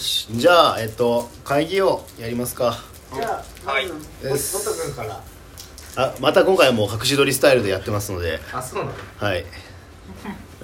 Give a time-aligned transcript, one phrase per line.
[0.00, 0.26] し。
[0.30, 2.78] じゃあえっと会議をやりますか。
[3.14, 3.86] じゃあはい。
[4.22, 4.56] です。
[4.56, 5.22] ボト君から。
[5.96, 8.38] あまた今回はもう隠し撮りスタイルでやってますので。
[8.52, 8.94] あそうなの？
[9.18, 9.44] はい。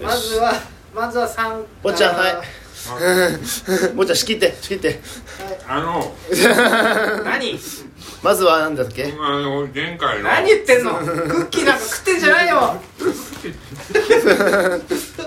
[0.01, 0.53] まずは
[0.95, 2.37] まずは三坊ちゃんはい。
[3.97, 5.01] もうちゃん仕切って仕切って。
[5.67, 6.15] あの
[7.25, 7.59] 何？
[8.23, 9.05] まずは何だっけ？
[9.07, 9.09] あ
[9.41, 10.29] の前回の。
[10.29, 10.95] 何言ってんの？
[10.95, 12.57] クッキーなんか食ってんじゃないよ。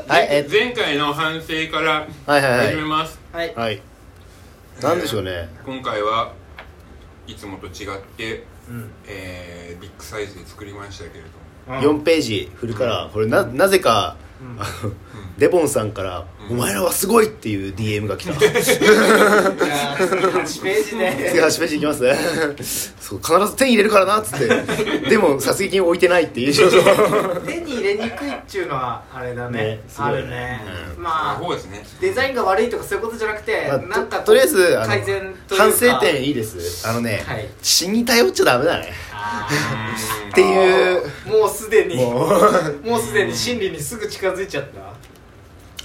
[0.08, 0.52] はいえっと。
[0.52, 2.68] 前回の反省からはいはい。
[2.68, 3.54] 始めます、はい。
[3.56, 3.82] はい
[4.82, 5.50] なんでしょうね。
[5.66, 6.34] 今回は
[7.28, 8.92] いつもと違って、うん。
[9.08, 11.30] えービッグサイズで作りましたけれど
[11.74, 12.00] も。
[12.00, 14.18] 4ページフルカラーこれななぜか
[15.38, 18.34] デボンさんから「お前らはすごい!」っていう DM が来た。
[18.34, 22.16] じゃあ次8ページ次で8ページいきますね。
[23.00, 24.48] そう必ず手に入れるからなっつって。
[25.10, 26.54] でも殺撃に置いてないっていう。
[27.46, 29.60] 手に入れにくいっちゅうのはあれだね。
[29.60, 30.62] ねあるね、
[30.98, 31.86] うんまあそうですね。
[32.00, 35.64] デザインが悪いとかそういうことじゃなくて、まあなんかととりあえず改善というか。
[35.66, 36.88] 反省点いいです。
[36.88, 37.48] あのね、はい。
[37.62, 38.94] 血に頼っちゃダメだね
[40.32, 41.06] っていう。
[41.06, 41.96] ーもうすでに。
[41.98, 42.12] も
[42.84, 44.80] もううすでに真理にすぐ近づいちゃった。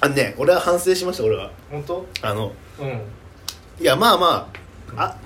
[0.06, 1.50] あのね俺は反省しました俺は。
[1.70, 2.06] 本当？
[2.22, 2.86] あのうん。
[2.86, 3.00] うん
[3.80, 4.48] いやまあま
[4.96, 5.16] ああ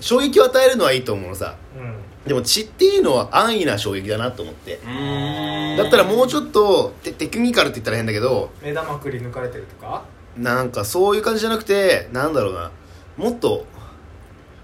[0.00, 1.54] 衝撃を与えるのはいいと思うのさ。
[2.26, 4.78] でも血っていうのは安易な衝撃だなと思って。
[5.76, 10.02] だったらもうちょっとテテクニカルって言ったら変だけど目玉くり抜かれてるとか？
[10.36, 12.70] なんかそういう感じじゃなくてなんだろうな。
[13.16, 13.66] もっと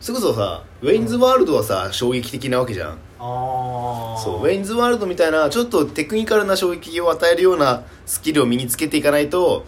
[0.00, 2.91] それこそさウェインズワールドはさ衝撃的なわけじゃん。
[2.91, 9.64] ああそうウェインズワールドみたいなちょっとテクニカルな衝撃を与えるようなスキルを身につけていかないと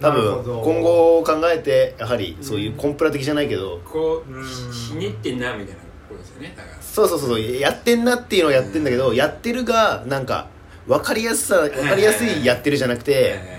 [0.00, 3.80] 多分今後を考えてやはりそういうコンプラ的じゃないけど。
[3.84, 4.44] こううん。
[4.44, 6.82] ひねってんなみたいなことですよねだから。
[6.82, 7.40] そうそうそうそう。
[7.40, 10.48] やってんなっていうのをやってんだけどやってるがなんか
[10.86, 13.58] 分かりやすさ分かりやすいやってるじゃなくてえ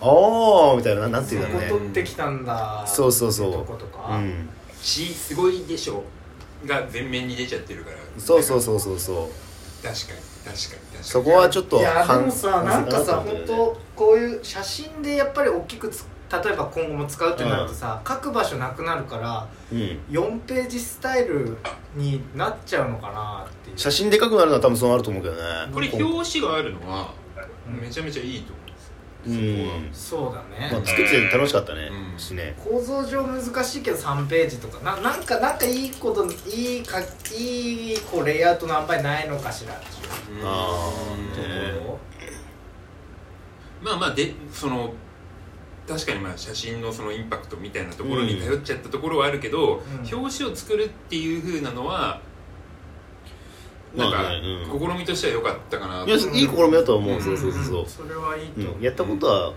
[0.00, 1.68] ああみたいななんていうんだろうね。
[1.68, 3.50] 取ってきたんだそうそうそう。
[3.50, 3.56] うん。
[3.56, 6.04] ー血すごいでしょ。
[6.66, 7.96] が全面に出ちゃってるから。
[8.18, 9.86] そうそうそうそうそう。
[9.86, 11.04] 確かに確かに確かに。
[11.04, 19.78] そこはちょっといやで反もさなんかさ本当こういう写真でやっぱり大きくつ例えば今後も使うってなるとさ、書く場所なくなるからうん。
[20.10, 21.56] 4ページスタイル
[21.94, 23.78] になっちゃうのかなっていう。
[23.78, 25.40] 写真でかくなるのは多分そうなると思うけどね。
[25.72, 27.14] これ表紙があるのは
[27.66, 28.57] うんめちゃめちゃいいと思
[29.32, 29.90] うん。
[29.92, 32.18] そうだね、まあ、作ってて楽しかったね、うん。
[32.18, 32.54] しね。
[32.58, 37.00] 構造上難しいけど3ページとかななんかなんかいいこといいか
[37.34, 39.86] いいこうレイアウトの塩梅ないのかしらって
[40.32, 40.42] いう。
[40.42, 40.48] うん。
[40.48, 40.52] あ
[41.34, 41.98] とーころ
[43.82, 44.92] まあまあでその
[45.86, 50.18] 確かにまあ写真のそのインパクトみたいなところに頼っちゃったところはあるけど、うん。
[50.18, 52.20] 表紙を作るっていう風なのは
[53.96, 54.30] なんか
[54.94, 56.08] 試みとしては良かったかなと。
[56.08, 57.22] いやいい試みだとは思う、うん。
[57.22, 59.52] そうそうそうそう、それはいいとやったことは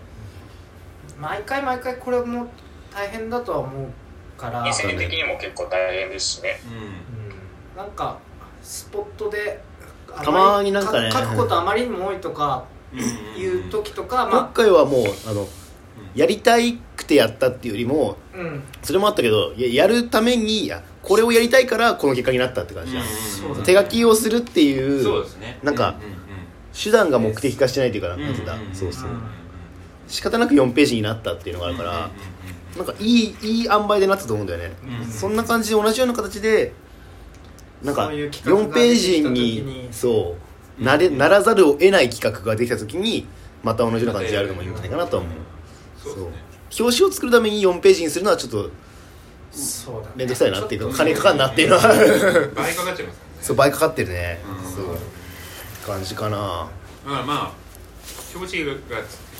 [1.19, 2.47] 毎回毎回これも
[2.93, 3.91] 大変だとは思う
[4.39, 6.59] から、金銭的にも結構大変ですしね。
[6.65, 7.77] ううん。
[7.77, 8.17] なんか
[8.61, 9.61] スポットで
[10.23, 11.11] たまになんかね。
[11.11, 15.47] 書くことあまりにも多いとかんいう時とか、今ま回はもうあの
[16.15, 18.63] やりたいくてやったっていうよりもあうん。
[18.81, 23.63] それもあったけどややるためにこれをやりたいからこの結果になったって感じじゃん、そうだね。
[23.63, 25.59] 手書きをするっていうそうですね。
[25.63, 26.17] なんかうんうんうん。
[26.73, 28.45] 手段が目的化してないっていうかなんていうん。
[28.45, 28.75] だ、うんうんうん。
[28.75, 29.09] そうそう。
[29.09, 29.21] うん
[30.07, 32.11] 仕方なく4ページになったっていうのがあるから、
[32.75, 36.73] なんかいいいい塩梅でなったと思うんだよね、うんそんな感じで同じような形で
[37.81, 40.35] なんかそういう企画4がページにそ
[40.79, 43.25] うなれならざるを得ない企画ができた時に
[43.63, 45.35] また同じような感じでやるのもいいんじゃないかなとは思う
[46.03, 46.13] そう。
[46.15, 46.31] ですね
[46.79, 48.69] 表紙を作るために4ページにするのはちょっと
[49.51, 51.81] そうだね面倒くさいなっていうか金かかんなっていうのは。
[52.55, 54.71] 倍かかっちゃいますもんねそう倍かかってるね、うん。
[54.71, 54.97] そう。
[55.85, 56.69] 感じかな。
[57.05, 57.51] だからまあ
[58.35, 58.71] 表紙が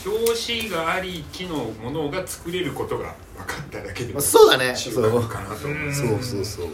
[0.06, 4.72] 表紙がありきのものが作れることが分かっただけでもまあそうだね。
[4.72, 5.90] 違そううかなと思う、う。
[5.90, 5.94] ん。
[5.94, 6.66] そうそうそう。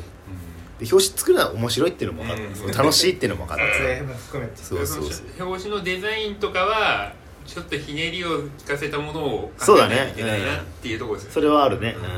[0.79, 2.71] で表紙作るのは面白いっていうのも分かった、うん。
[2.71, 3.33] 楽しいっていう。
[3.33, 5.47] のも分かったそうそうそう。
[5.47, 7.13] 表紙のデザインとかは
[7.47, 11.95] ちょっとひねりを聞かせたものをそいけないなっていうところですよそれはあるね。
[11.97, 12.03] うん。
[12.03, 12.09] うん。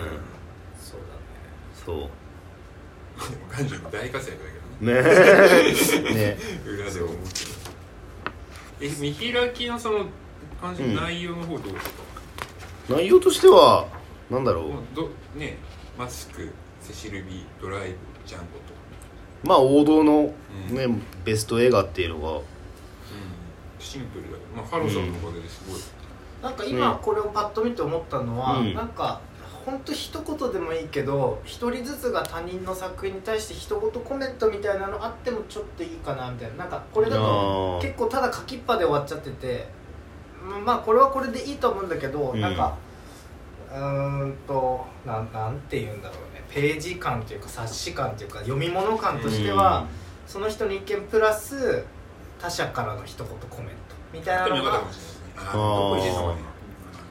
[0.82, 1.00] そう
[1.86, 1.98] そう。
[3.32, 5.02] でも感情の大活躍だけどね。
[5.04, 6.10] ね。
[6.16, 6.38] ね。
[6.66, 7.60] 裏で思うけど
[8.82, 10.06] え見開きのその
[10.60, 11.92] 感じの内容の方どうですか、
[12.90, 13.88] 内容としては
[14.32, 14.68] なんだろう。
[14.70, 15.58] もうどね
[15.98, 16.50] マスク
[16.82, 17.96] セシルビードライブ
[18.26, 18.74] ジャンボと。
[19.44, 20.34] まあ王道の
[20.70, 20.76] うん。
[20.76, 20.88] ね、
[21.24, 22.44] ベスト映画っていうのがうん
[23.80, 25.82] シンプルだけど、まあ、ハロさんのおかげですごい、
[26.44, 28.74] なんか今これをパッと見て思ったのは、うん。
[28.74, 29.22] なんか
[29.66, 36.56] 本当一言でもいいけど一人ずつが他人の作品に対して一言コメントみたいなのあってもちょっといいかなみたいな。
[36.56, 39.68] なんかこれだと結構ただ書きっぱで終わっちゃってて
[40.66, 42.42] まあこれはこれでいいと思うんだけど、うん。
[42.42, 42.78] なんか
[43.72, 46.44] うーんとなんなんて言うんだろうね。
[46.50, 49.86] ページ感というか冊子感というか読み物感としては、
[50.26, 51.86] その人の意見プラス
[52.40, 53.74] 他者からの一言コメント
[54.14, 55.04] みたいなのがよかったかもしれない。
[55.04, 55.48] ですねあー。
[55.50, 56.36] あーどこ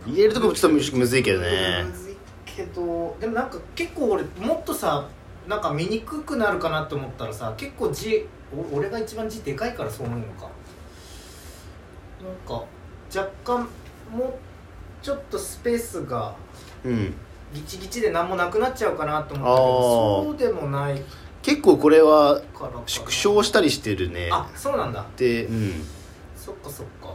[0.06, 1.84] 入れるとこもちょっとむずいけどね。
[1.84, 2.16] むずい
[2.46, 5.06] けどでもなんか結構俺もっとさ
[5.46, 8.26] なんか見にくくなるかなと思ったらさ結構字
[8.72, 10.48] お俺が一番字でかいからそう思うのか。
[12.22, 12.64] なんか
[13.14, 13.68] 若干
[14.10, 14.34] もう
[15.02, 16.34] ちょっとスペースが
[16.84, 17.14] うん。
[17.54, 21.02] ギチギチで何もなくなっちゃうかなと思ったけどそうでもない
[21.48, 22.42] 結構これは
[22.84, 24.28] 縮小したりしてるね。
[24.30, 25.06] あそうなんだ。
[25.16, 25.82] でうん。
[26.36, 27.14] そっかそっか。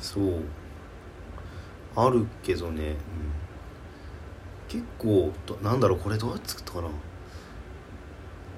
[0.00, 0.42] そう。
[1.94, 2.96] あるけどね、うん、
[4.68, 6.88] 結構どなんだろうこれどうやって作ったかな。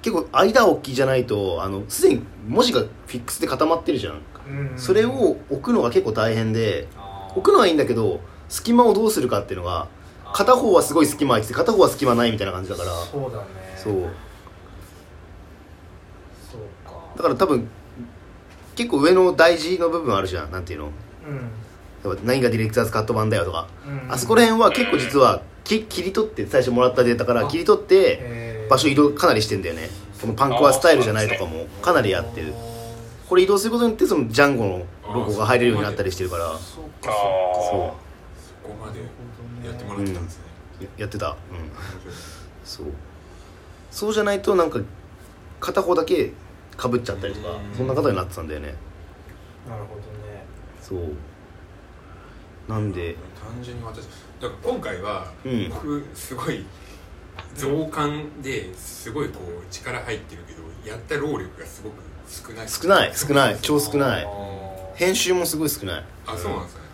[0.01, 4.15] 結構間大きいじゃないとあのすでに文字がフィックスで固まってるじゃん。
[4.15, 6.89] うんそれを置くのが結構大変で
[7.33, 9.89] 置くのはいいんだけど隙間をどうするかっていうのが
[10.33, 12.91] 片方はすごい隙間空いてて片方は隙間ないみたいな感じだから。
[12.91, 13.45] そうだね。
[13.77, 14.11] そう
[17.17, 17.69] だから多分
[18.75, 20.87] 結構上の大事の部分あるじゃんなんていうの？
[22.07, 22.19] うん。
[22.25, 24.13] 何がディレクターズカット版だよとか、うん。
[24.13, 29.89] あそこら辺は結構実はき切り取って最初もらったデータからあ切り取って場所移動かなりしてんだよね。
[30.21, 32.55] このパンクはスタイルじゃないとかもかなりやってる。
[33.29, 36.47] これ移動することによってそのジャンゴのロゴが入れるようになったりしてるから。
[36.59, 37.13] そっか。
[37.63, 37.95] そ
[38.63, 39.01] こまで
[39.67, 40.45] やってもらってたんですね、
[40.81, 41.29] うややってた。
[41.29, 41.35] うん。
[42.65, 42.87] そう。
[43.91, 44.81] そうじゃないとなんか
[45.61, 46.33] 片方だけ
[46.77, 47.77] かぶっちゃったりとかうん。
[47.77, 48.75] そんなことになってたんだよね。
[49.69, 50.45] なるほどね。
[50.81, 51.01] そう。
[52.69, 53.17] なんで。
[53.41, 54.07] 単純に私
[54.41, 55.69] だから今回はうん。
[55.71, 56.65] 僕すごい
[57.55, 61.95] 増刊ですごいこう力入ってるけどやった労力がすごく
[62.29, 62.69] 少ない。
[62.69, 63.59] 少ない少ない。
[63.61, 64.25] 超少ない。
[64.25, 64.29] あ
[64.95, 66.05] 編集もすごい少ない。
[66.27, 66.83] あそうなんですか。
[66.83, 66.89] ね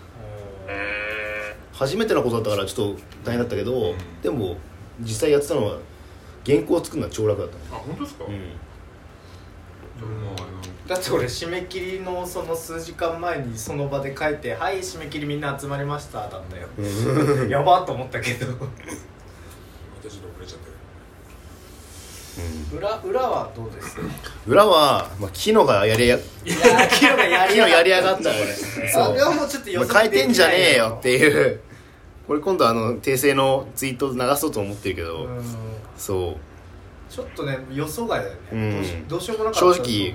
[1.72, 3.96] 初めてのことだったからちょっと大変だったけど、うん。
[4.22, 4.56] でも
[5.00, 5.78] 実際やってたのは
[6.44, 8.50] 原稿を作るのは超楽だったあ本当ですか、うん
[10.86, 16.66] だって俺締め切りのその数時間前にその場で書いて「はい締め切りみんな集まりました」だったよ。
[17.46, 18.46] やばっと思ったけど。
[18.46, 18.58] のま
[20.02, 20.70] たちょっと遅れちゃったけ
[22.72, 23.98] ど裏裏はどうです
[24.46, 28.46] 裏は、まあ、キノがやりやいやーキノがやりキノやりやがったここれ。
[28.84, 29.02] れそう。
[29.02, 31.60] あれはもうちょっと予お前変えてんじゃねえよっていう。
[32.26, 35.44] これ今度あの訂正のツイート流そうと思ってるけど、うん。
[35.96, 36.57] そう
[37.08, 39.08] ちょっとね予想外だよね、うん。
[39.08, 39.74] どうしようもなかった。
[39.74, 40.14] 正直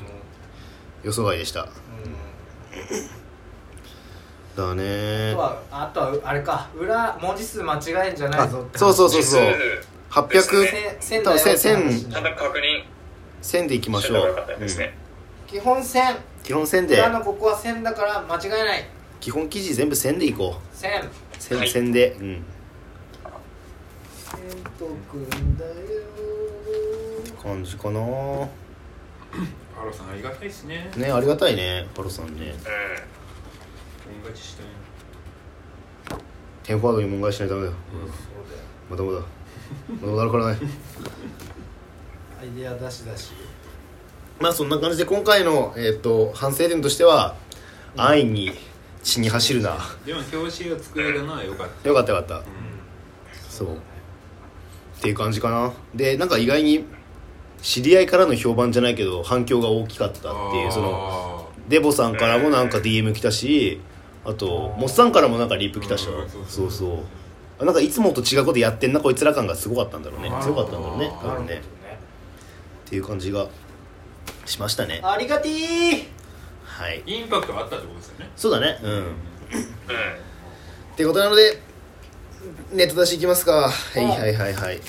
[1.04, 1.64] 予想外でした。
[1.64, 1.68] う
[4.56, 5.32] だんね。
[5.32, 6.70] あとはあとはあれか。
[6.78, 9.42] 裏文字数間違えんじゃないぞってあそうそうそうそう。
[9.42, 11.58] 実です800ね千千多分だよ。
[11.58, 12.84] って話千になるちゃんと確認。
[13.42, 14.22] 1000でいきましょう。
[14.22, 14.94] してたらよかったですね、
[15.48, 16.96] 基本千基本1000で。
[16.96, 18.88] 裏のここは千だから間違いない。
[19.20, 21.68] 基本記事全部1000でいこ千う1000、はい。
[21.68, 22.12] 1000で。
[22.20, 22.44] うん。
[24.16, 24.40] 千
[24.78, 25.72] とくんだよ
[27.44, 28.00] 感じかな。
[28.00, 30.90] ハロさんありがたいですね。
[30.96, 32.32] ねありがたいねパロさんね。
[32.32, 34.66] うん恩返ししたい
[36.64, 37.72] テンフォワードに問題しないとダメだ。
[37.72, 38.04] よ、そう
[38.50, 39.20] だよまだまだ。
[40.02, 40.58] まだまだ歩かない
[42.42, 43.32] アイデア出し出し。
[44.40, 47.36] まあそんな感じで今回の、えー、と反省点としては
[47.98, 48.52] 安易に
[49.04, 49.78] 血に走るな。
[50.06, 51.90] でも表紙が作れたのは良かった。
[51.90, 52.38] よかったよかった。
[52.38, 52.44] うん。
[53.50, 53.76] そう。
[53.76, 55.74] っていう感じかな。
[55.94, 56.86] でなんか意外に
[57.64, 63.80] 知り合いからの評判じゃないけど反響が大きかったっていうそのデボさんからもなんか DM 来たし
[64.26, 66.08] あとモッさんからもなんかリップ来たし。
[66.08, 66.72] うんそそうう。
[66.72, 66.98] そう
[67.60, 70.30] あなんかいつもと違うことやってんなこいつら感がすごかったんだろうね。
[70.42, 71.12] 強かったんだろうね。
[71.22, 71.62] 多分ね。
[72.86, 73.48] っていう感じが
[74.46, 75.00] しましたね。
[75.04, 76.04] ありがてー。
[76.64, 77.04] はい。
[77.06, 78.32] インパクトあったってことですよね。
[78.36, 78.80] そうだね。
[78.84, 78.92] うん。
[78.92, 79.02] うん。
[79.04, 79.06] っ
[80.98, 81.60] てことなので
[82.74, 83.70] ネット出しいきますか。
[83.70, 84.76] はいはいはいはい。
[84.78, 84.82] よ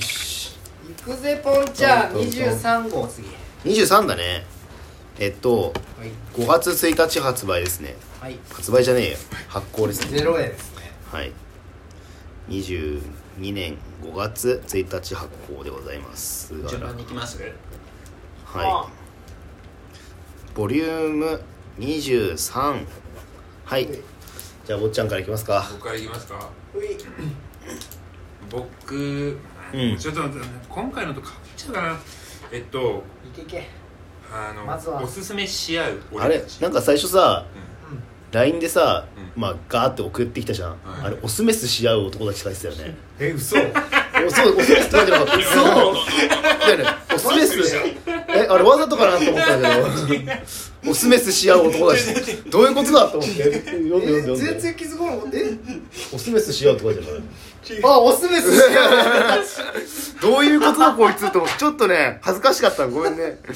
[0.00, 0.31] し
[1.04, 2.42] 行くぜポンちゃんトントントン。
[2.44, 3.26] 23号次。
[3.64, 4.44] 23だね。
[5.18, 6.10] えっとはい。
[6.40, 7.96] 5月1日発売ですね。
[8.20, 8.38] はい。
[8.50, 9.16] 発売じゃねえよ。
[9.48, 10.18] 発行ですね。
[10.18, 10.92] ゼロ円ですね。
[11.10, 11.32] はい。
[12.48, 13.02] 22
[13.52, 16.60] 年5月1日発行でございます。
[16.62, 17.42] が順番に行きます。
[18.44, 20.54] はい。
[20.54, 21.40] ボリューム
[21.80, 22.86] 23
[23.64, 23.88] はい。
[24.64, 25.66] じゃあ坊ちゃんからいきますか。
[25.72, 26.48] 僕からいきますか。
[28.50, 29.38] 僕、
[29.72, 29.96] うん。
[29.96, 30.22] ちょっと
[30.68, 31.98] 今回のとかぶっちゃうかな。
[32.52, 33.02] えっと
[33.32, 33.68] いけいけ。
[34.32, 35.02] あのまずは。
[35.02, 36.58] おすすめし合うあれたち。
[36.60, 38.02] なんか最初さうん。
[38.32, 40.78] LINE でさ、うまあガーって送ってきたじゃん、はい。
[41.04, 42.94] あれオスメスし合う男たち書いてたよね。
[43.18, 43.56] え嘘。
[43.58, 45.32] 俺おそうおすめすって書いてなかった。
[45.32, 46.84] そういやね。
[47.14, 47.76] おすめす
[48.34, 49.58] えあれわざとかなと思った
[50.06, 50.90] けど。
[50.90, 52.06] おすめすし合う男だし
[52.50, 53.42] どういうことだと思って。
[53.44, 55.38] 読んで読んで読んで全然気づかなかった。
[55.38, 55.42] え
[56.14, 57.24] おすめすし合うって書いてあるから
[57.84, 58.62] あおすめすし
[60.20, 63.38] どういうことだこいつと思ってちょっとね恥ずかしかったごめんね。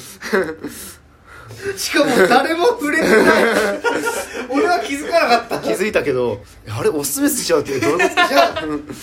[1.75, 3.15] しかも誰も触れてない。
[4.49, 5.59] 俺は気づかなかった。
[5.59, 7.79] 気づいたけどあれおすめすし合うって。
[7.79, 8.53] どういうことじゃあ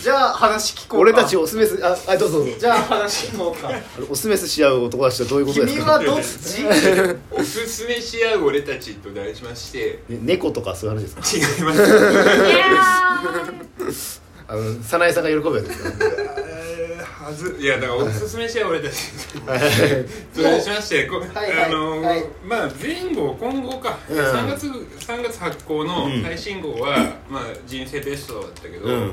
[0.03, 0.97] じゃあ話聞こうか。
[0.99, 2.57] 俺たちおすめすああどうぞどうぞ。
[2.59, 3.69] じゃあ話聞こうか。
[3.69, 6.23] あれおすめすし合う男たちはどういうことですか君はどっち？
[7.33, 10.03] おすすめし合う俺たちと題しまして。
[10.09, 11.49] ね猫とかそういう話ですか？
[11.49, 11.81] 違います。
[11.81, 11.85] い
[12.57, 12.67] や
[14.47, 16.45] あの早苗さんが喜ぶやつです
[17.25, 18.95] はずいやだからおすすめし合う俺たち。
[19.47, 20.37] はい。
[20.37, 21.65] と題しましてこはいはい。
[21.65, 22.25] あのーはい。
[22.45, 24.19] まあ前後今後か、うん。
[24.19, 26.23] 3月3月発行のうん。
[26.23, 26.99] 最新号は、
[27.31, 29.09] まあ人生ベストだったけど、うん。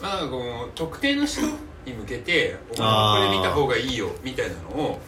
[0.00, 1.40] まあこう特定の人
[1.84, 2.82] に向けてこ
[3.20, 5.00] れ見た方がいいよみたいなのを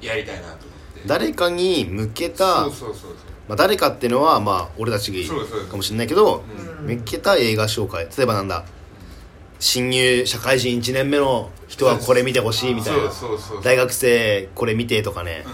[0.00, 0.58] やりたいなと思っ
[0.94, 1.00] て。
[1.06, 3.12] 誰かに向けたそうそうそうそう
[3.48, 5.26] まあ、誰かっていうのはまあ俺たち
[5.70, 6.44] かもしれないけど
[6.80, 6.96] うん。
[6.98, 8.04] 向けた映画紹介。
[8.16, 8.64] 例えばなんだ
[9.58, 13.10] 新入社会人1年目の人はこれ見てほしいみたいな。
[13.62, 15.44] 大学生これ見てとかね。
[15.46, 15.48] う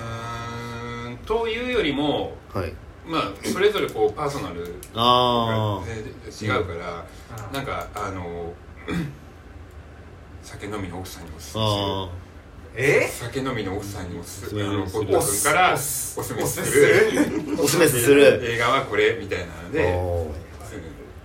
[1.08, 2.72] ーんというよりもはい。
[3.06, 4.60] まあそれぞれこうパーソナル
[4.94, 5.82] が
[6.40, 7.04] 違うから、
[7.52, 8.52] なんかあの
[10.42, 12.08] 酒飲みの奥さんにもすすめあ
[12.76, 13.09] え？
[13.09, 16.66] 酒飲みの奥さんにもすすめあのおすすめポッド君からおおすすすめする。
[17.59, 18.40] あおすすめする。
[18.45, 19.83] 映画はこれみたいなので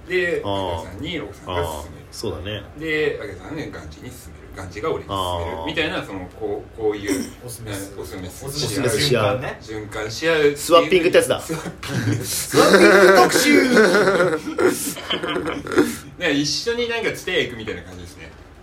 [0.08, 0.80] であー。
[0.82, 1.74] 赤さんに奥さんがあ勧
[2.12, 4.48] そうだねめるで赤さんがガンジに勧める。
[4.56, 5.58] ガンジが俺に勧める。
[5.68, 7.12] みたいなそのこうこういう
[7.46, 8.02] おすすめする。
[8.02, 8.50] おすすめする。
[8.50, 13.64] おすすめするし合うね循環し合うスワッピングってやつだスワッピングスワッピング特集。
[16.20, 18.09] ね一緒になんかツテ行くみたいな感じですね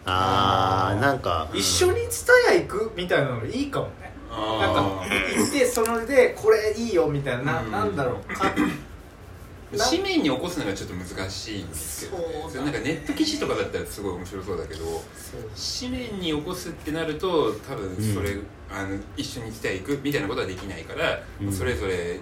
[0.06, 1.48] あーなんか。
[1.52, 4.12] 一緒にツタヤ行くみたいなのいいかもね。
[4.30, 5.04] なんか
[5.36, 7.70] 行ってそれでこれいいよみたいななうん。
[7.72, 8.34] なんだろう。
[8.34, 8.54] か
[9.90, 12.64] 紙面に起こすのがちょっと難しいんですけど、ね、そうだね。
[12.66, 15.02] なんかネット記事とかだったらすごい面白そうだけど
[15.80, 18.36] 紙面に起こすってなると多分それ、
[18.70, 21.52] あの一緒に来ていくみたいなことはできないから、うん。
[21.52, 22.20] それぞれ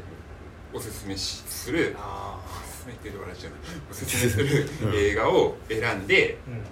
[0.72, 1.94] おすすめしする。
[1.98, 3.52] あおすすめって言うと笑っちゃう
[3.90, 6.62] おすすめする映画を選んでーうん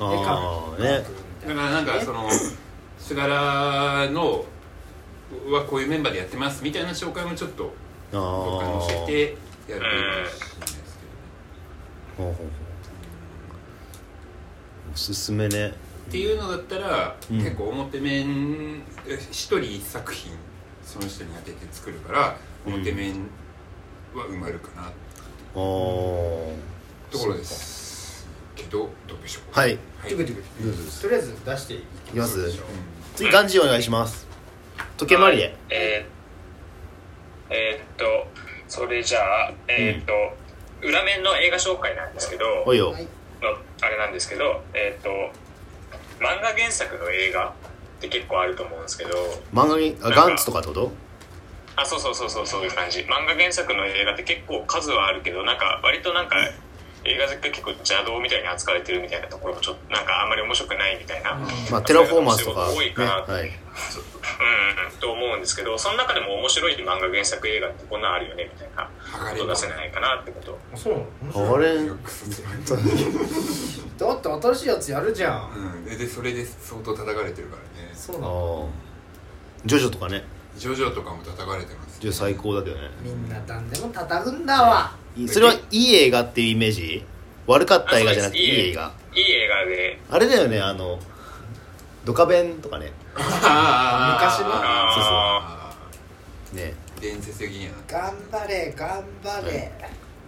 [0.00, 1.04] ああね。
[1.46, 2.28] だからなんかその
[2.98, 4.44] 菅原の
[5.50, 7.72] はこういうメンバーでやってますみたいな紹介もちょっと
[8.12, 9.36] あどっかに載せあてやる
[9.68, 10.98] といいかもしれないです
[12.16, 12.36] けどね
[14.92, 15.68] おすすめね。
[15.68, 15.72] っ
[16.10, 17.38] ていうのだったら、うん。
[17.38, 20.32] 結構表面え一人一作品
[20.84, 22.74] その人に当てて作るからうん。
[22.74, 23.28] 表面
[24.14, 24.90] は埋まるかなああ
[25.54, 27.76] ところです。
[27.78, 27.79] け
[28.70, 29.78] どどうでしょうはい。
[30.00, 30.10] はい。
[30.10, 32.38] とりあえず出していいきます。
[32.38, 32.52] うん。
[33.16, 34.26] 次ガンジーお願いします。
[34.96, 38.04] 時計回りでえー、えーっと
[38.68, 40.12] それじゃあえーっと、
[40.86, 42.92] 裏面の映画紹介なんですけどおいよ。
[42.92, 43.04] はい。
[43.04, 43.08] の
[43.82, 45.08] あれなんですけどえーっと
[46.24, 47.52] 漫画原作の映画っ
[48.00, 49.10] て結構あると思うんですけど
[49.52, 50.92] 漫画にあガンツとかってこと？
[51.76, 53.00] あそうそうそうそうそういう感じ。
[53.00, 56.36] 漫画原作の映画って結構数はあるけどなんか割となんか
[57.04, 61.40] 映画が結構邪道みたいに扱われてるみたいなところもちょっとなんかあんまり面白くないみたいな、うん。
[61.70, 63.26] まあテラフォーマーズとか多いかな。
[63.26, 63.48] ねはい。
[63.48, 63.52] うん。
[65.00, 68.90] と思うんですけどその中でも面白い漫画原作映画ってこんなんあるよねみたいな。
[69.30, 70.58] こと出せないかなってこと。
[70.72, 71.04] あそう
[71.54, 71.92] あれだ
[74.14, 75.50] って新しいやつやるじゃん。
[75.50, 75.84] うん。
[75.84, 77.90] ででそれで相当叩かれてるからね。
[77.92, 78.68] あそうなの。
[78.68, 80.24] あジョジョとかね。
[80.56, 82.00] ジョジョとかも叩かれてます。
[82.00, 82.90] ジョジョ最高だけどね。
[83.02, 84.94] みんな何でも叩くんだわ。
[84.96, 87.04] いそれはいい映画っていうイメージ？
[87.46, 91.00] 悪かった映画じゃなくていい映画いい映画であれだよねあの
[92.04, 92.92] ドカベンとかね。
[93.16, 94.46] 昔の？
[94.52, 95.74] あ
[96.52, 96.74] ね。
[96.98, 97.72] ー伝説的には。
[97.72, 99.72] な頑張れ頑張れ。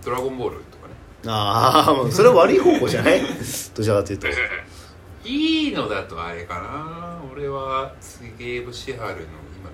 [0.04, 0.94] ドラゴンボールとかね。
[1.26, 3.20] ああもうそれは悪い方向じゃない？
[3.74, 4.26] どちらかというと。
[5.24, 7.18] いいのだとあれかな。
[7.32, 9.16] 俺は杉江節治の今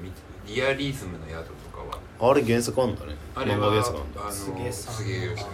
[0.03, 1.37] 見てるリアリズムの宿
[2.21, 3.15] あれ原作あんだね。
[3.35, 4.21] 漫画あれは原作あんだ。
[4.23, 4.95] あのすげえさん。
[4.95, 5.47] 杉江義治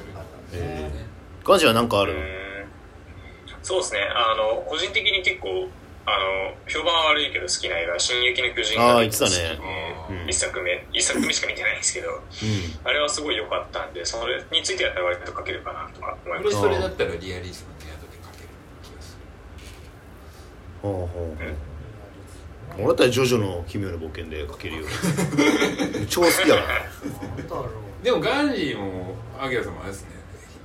[0.54, 1.06] えね
[1.44, 2.18] ガンジーは何かあるうん
[3.62, 4.00] そうですね。
[4.14, 5.68] あの個人的に結構
[6.06, 9.58] あの評判は悪いけど好きな映画「進撃の巨人」あーが言ってたね。
[10.28, 12.20] 一作目一作目しか見てないんですけどうん。
[12.84, 18.48] あれはすごい良かったんでそれについてやったら割と書けるかなとか思いま俺すそれだったらリアリズムの宿で書ける
[18.82, 19.16] 気がす
[20.82, 21.54] ほうほうほう
[22.76, 24.82] 俺だったらジョジョの奇妙な冒険で書けるよ
[26.08, 26.84] 超好きだから。
[27.38, 27.70] なんだろうる
[28.02, 30.08] でもガンジーもアギラさんもあれですね。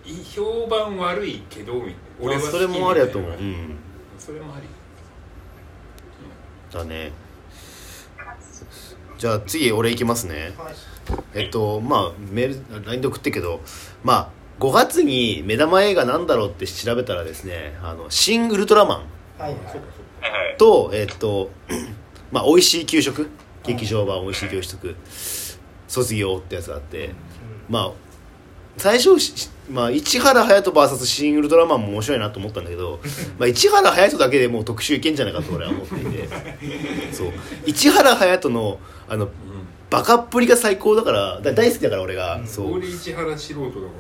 [0.05, 3.31] い評判悪いけどみ俺は好きそれもありやと思う。
[3.31, 3.75] うん。
[4.17, 4.67] それもあり。
[6.75, 7.11] だね。
[9.17, 10.53] じゃあ次俺行きますね。
[10.57, 10.75] はい。
[11.33, 13.61] えっとまあメール LINE で送ってっけど
[14.03, 14.29] まあ
[14.59, 19.41] 5月に目玉映画なんだろうって調べたらですね「あの新ウルトラマン。
[19.41, 19.59] はいはい」
[20.59, 21.49] とえっと
[22.31, 23.27] まあ美味しい給食。
[23.63, 24.95] 劇場版美味しい給食。
[25.87, 27.11] 卒業ってやつがあって。
[27.69, 27.91] まあ
[28.77, 32.99] 最初しまあ市原隼人 VS 新ウルトラマンも面白いなと思ったんだけど
[33.37, 36.29] まあ市原隼人だけでもう特集いけんじゃないかと俺は思っていて。
[37.11, 37.31] そう。
[37.65, 39.29] 市原隼人のあの
[39.89, 42.73] バカっぷりが最高だからだ大好きだから俺が、そう。
[42.75, 43.91] 俺市原素人だからなそう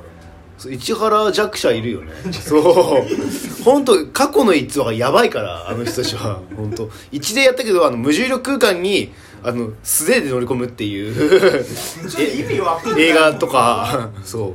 [0.67, 2.11] 市原弱者いるよね。
[2.33, 3.63] そう。
[3.63, 6.41] 本当過去の逸話がやばいからあの人たちは。
[6.55, 6.89] 本当。
[7.11, 9.11] 一でやったけどあの無重力空間に
[9.43, 11.15] あの素手で乗り込むっていう。
[12.07, 13.01] ちょっと意味わかんない。
[13.03, 14.09] 映画とか。
[14.23, 14.53] そう。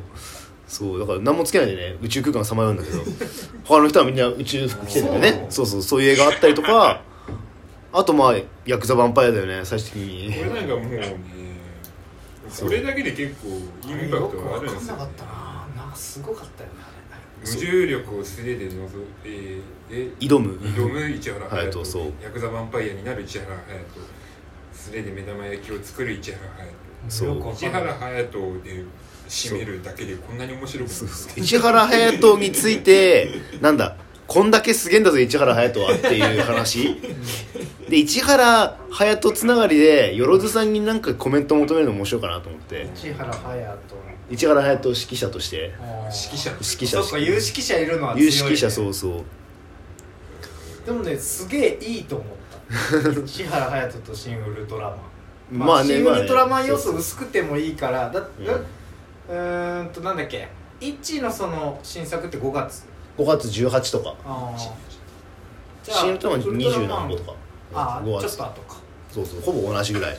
[0.69, 0.99] そう。
[0.99, 1.97] だから何もつけないでね。
[2.03, 3.03] 宇宙空間さまようんだけど。
[3.65, 5.47] 他の人はみんな宇宙服着てるんだよね。
[5.49, 5.83] そうそう。
[5.83, 7.01] そういう映画あったりとか。
[7.93, 9.61] あとまあヤクザヴァンパイアだよね。
[9.63, 10.35] 最終的に。
[10.35, 11.35] これなんかもうね
[12.49, 13.49] それだけで結構
[13.89, 14.97] インパクトがあるんですよ
[15.95, 16.77] すごかったよね
[17.13, 20.55] あ無重力を素手でのぞえーで挑む。
[20.55, 21.47] 挑む市原。
[21.47, 22.13] 隼人隼人そう。
[22.23, 23.61] ヤクザヴァンパイアになる市原隼
[23.93, 24.03] 人
[24.73, 26.41] 素手で目玉焼きを作る市原
[27.09, 28.85] 隼人かんない市原隼人で
[29.29, 30.91] 締めるだけでこんなに面白く
[31.41, 33.29] 市原隼人について
[33.61, 33.97] なんだ
[34.27, 36.97] こんだけすげえんだぞ市原隼人はっていう話。
[37.89, 42.89] で市原隼人つながりでよろずさんになんかコメント求めるの面白いかなと思って。
[42.95, 43.79] 市原隼
[44.31, 45.57] 市原隼人指揮者として。
[45.57, 46.51] 指揮者。
[46.51, 47.03] 指揮者。
[47.03, 49.25] そうか有識者いるのは強い、ね、有識者そうそう。
[50.87, 52.29] でもねすげえいいと思っ
[53.13, 53.27] た。
[53.27, 55.59] 市原隼人と新ウルトラマン。
[55.59, 58.47] まあね新ウルトラマン要素薄くてもいいからだうん。
[58.47, 60.49] だうーんとなんだっけ。
[60.81, 62.85] 1のその新作って5月
[63.19, 64.15] ？5月18とか。
[64.25, 64.59] ああ
[65.83, 67.35] 新ウルトラマン20何個とか。
[67.75, 68.77] ああ5ちょっ月と後か。
[69.13, 70.19] そうそうほぼ同じぐらい。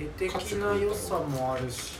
[0.00, 1.98] 絵的な良さもあるし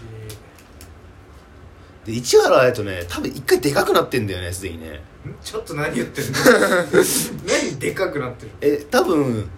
[2.05, 4.89] で市原隼人ね多分一回でかくなってんだよねすでにね。
[4.91, 5.01] ん？
[5.43, 6.31] ちょっと何言ってんの？
[7.47, 9.49] 何でかくなってるえ多分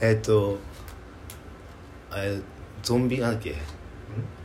[0.00, 0.56] えっ、と
[2.16, 2.40] え
[2.82, 3.54] ゾンビなんだっけ？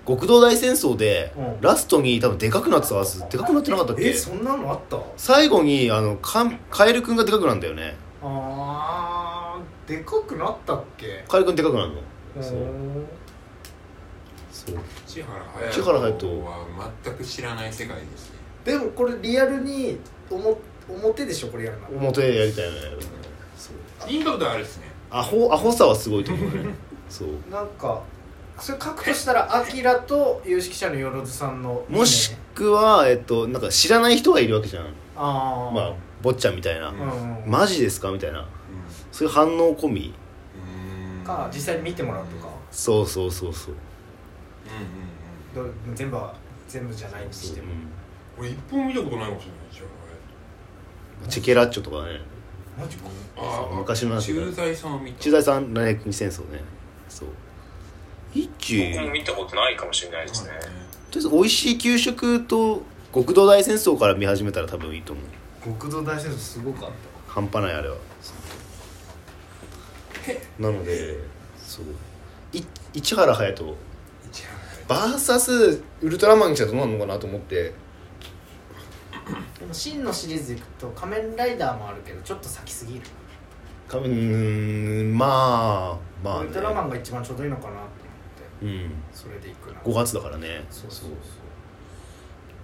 [0.05, 1.61] 極道大戦争でうん。
[1.61, 3.19] ラストに多分でかくなってたはず。
[3.31, 4.09] でかくなってなかったっけ？
[4.09, 4.97] えそんなのあった？
[5.15, 7.95] 最後にあのカンカエルくんがでかくなるんだよね。
[8.21, 11.23] あーでかくなったっけ？
[11.29, 12.43] カエルくんでかくなるの。
[12.43, 12.57] そう
[14.73, 15.21] うそう市
[15.81, 16.43] 原隼人。
[16.43, 16.65] は
[17.03, 18.35] 全く知らない世界ですね。
[18.63, 19.99] でもこれリアルに
[20.29, 21.87] 表表でしょこれやるの。
[21.89, 22.79] 表でやりたいよね。
[23.57, 23.71] そ
[24.07, 24.11] う。
[24.11, 24.83] インパクトあるですね。
[25.09, 26.75] アホアホさはすごいと思うね。
[27.09, 27.27] そう。
[27.51, 28.01] なんか
[28.59, 34.85] それ書くとしたらアキラと有識者のよろずさんのもしくは、えっと、なんか知らない人がいるわけじゃん。
[34.85, 36.99] ああまあ坊ちゃんみたいな、うん。
[36.99, 38.45] うんうんマジですかみたいな。
[39.11, 40.13] そういう反応込み。
[41.19, 41.23] うん。
[41.23, 42.53] か実際に見てもらうとか。
[42.71, 43.73] そうそうそうそう
[44.65, 45.71] うんうんうん。
[45.71, 46.35] ど全部は
[46.67, 47.67] 全部じゃないにしても。
[48.37, 49.89] 俺一本も見たことないかもしれない市原
[51.23, 52.21] うんチェケラッチョとかね。
[52.77, 53.05] マジか。
[53.37, 55.23] あ昔の駐在さんを見た。
[55.23, 56.61] 駐在さん七百二戦争ね。
[57.07, 57.29] そう。
[58.33, 60.51] 一僕も見たことないかもしれないですね。
[60.51, 60.57] あ
[61.15, 65.25] えず美味しい給食と極道大戦争から見始めたら多分いいと思う。
[65.63, 66.89] 極道大戦争すごかっ
[67.27, 67.95] 半端ないあれは。
[70.59, 71.17] なので
[71.57, 71.85] そう。
[72.51, 73.75] い市原隼人
[74.85, 77.73] 市原隼バーサスウルトラマンにしたらどうなるのかなと思って。
[79.25, 83.01] たでも真のシリーズでいくと仮面ライダーもあるけどちょっと先すぎる。
[83.87, 87.89] かうーんまあまあ、ね、ウルトラマンが一番ちょうどいいのかなと思っ
[88.59, 88.91] てうん。
[89.11, 89.79] それでいくな。
[89.81, 90.65] 5月だからね。
[90.69, 91.09] そうそう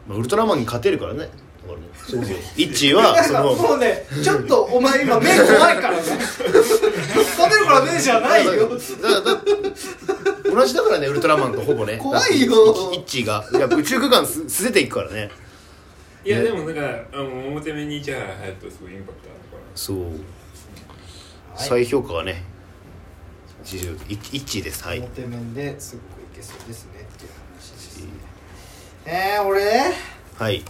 [0.08, 1.20] まあ、ウルトラマンに勝てるからね。
[1.20, 1.32] だか
[1.74, 1.88] らね。
[1.94, 2.36] そうそう。
[2.58, 6.04] イッチーは そのもうねちょっとお前今目怖いからね。
[6.06, 8.54] 食べるから目じゃないよ。
[8.54, 9.42] だだだ
[10.54, 11.98] 同じだからねウルトラマンとほぼね。
[11.98, 12.54] 怖いよ。
[12.94, 13.46] イッチーが。
[13.52, 15.30] いや宇宙空間す素手でいくからね。
[16.26, 16.44] いやね。
[16.44, 16.82] でもなんか
[17.14, 20.04] あの表面に市原隼人すごいインパクトあるからそう。
[20.04, 20.14] はい
[21.56, 22.44] 再評価がね
[23.64, 24.84] 一応イイッチーです。
[24.84, 25.00] はい。
[25.00, 28.10] 表面ですっごいいけそうですねっていう話ですね。
[29.06, 29.94] えー、俺？
[30.38, 30.64] はい。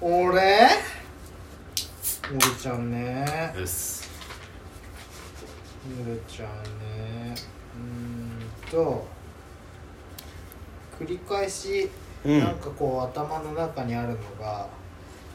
[0.00, 0.68] 俺？
[2.28, 3.54] 俺ちゃんね。
[3.56, 4.08] です。
[6.04, 7.34] 俺ちゃんね。
[7.76, 9.06] うーんと
[10.98, 11.88] 繰り返し
[12.24, 12.40] うん。
[12.40, 14.66] なんかこう頭の中にあるのが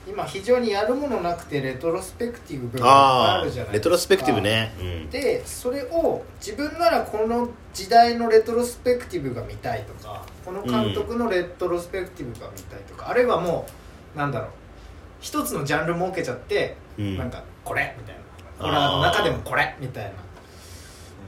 [0.08, 3.72] 今非常にやるものなくてレトロスペクティブがああるじゃないですか。
[3.72, 4.74] あレトロスペクティブね。
[4.80, 5.10] うん。
[5.10, 13.68] でそれを自分ならこの時代のレトロスペクティブが見たいとかこの監督のレトロスペクティブが見たいとか、あるいはも
[14.16, 14.50] うなんだろう
[15.20, 17.18] 一つのジャンル設けちゃって、うん。
[17.18, 18.22] なんかこれみたいな。
[18.60, 20.12] ホラーの中でもこれみたい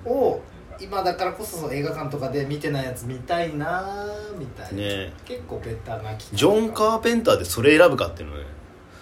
[0.06, 0.12] な。
[0.12, 0.42] を
[0.84, 8.44] 今だからこそ映画館とかで見てないやつ見たいなーみたいな、ね結構ベタな企画ジョン・カーペンターでそれ選ぶかっていうのね。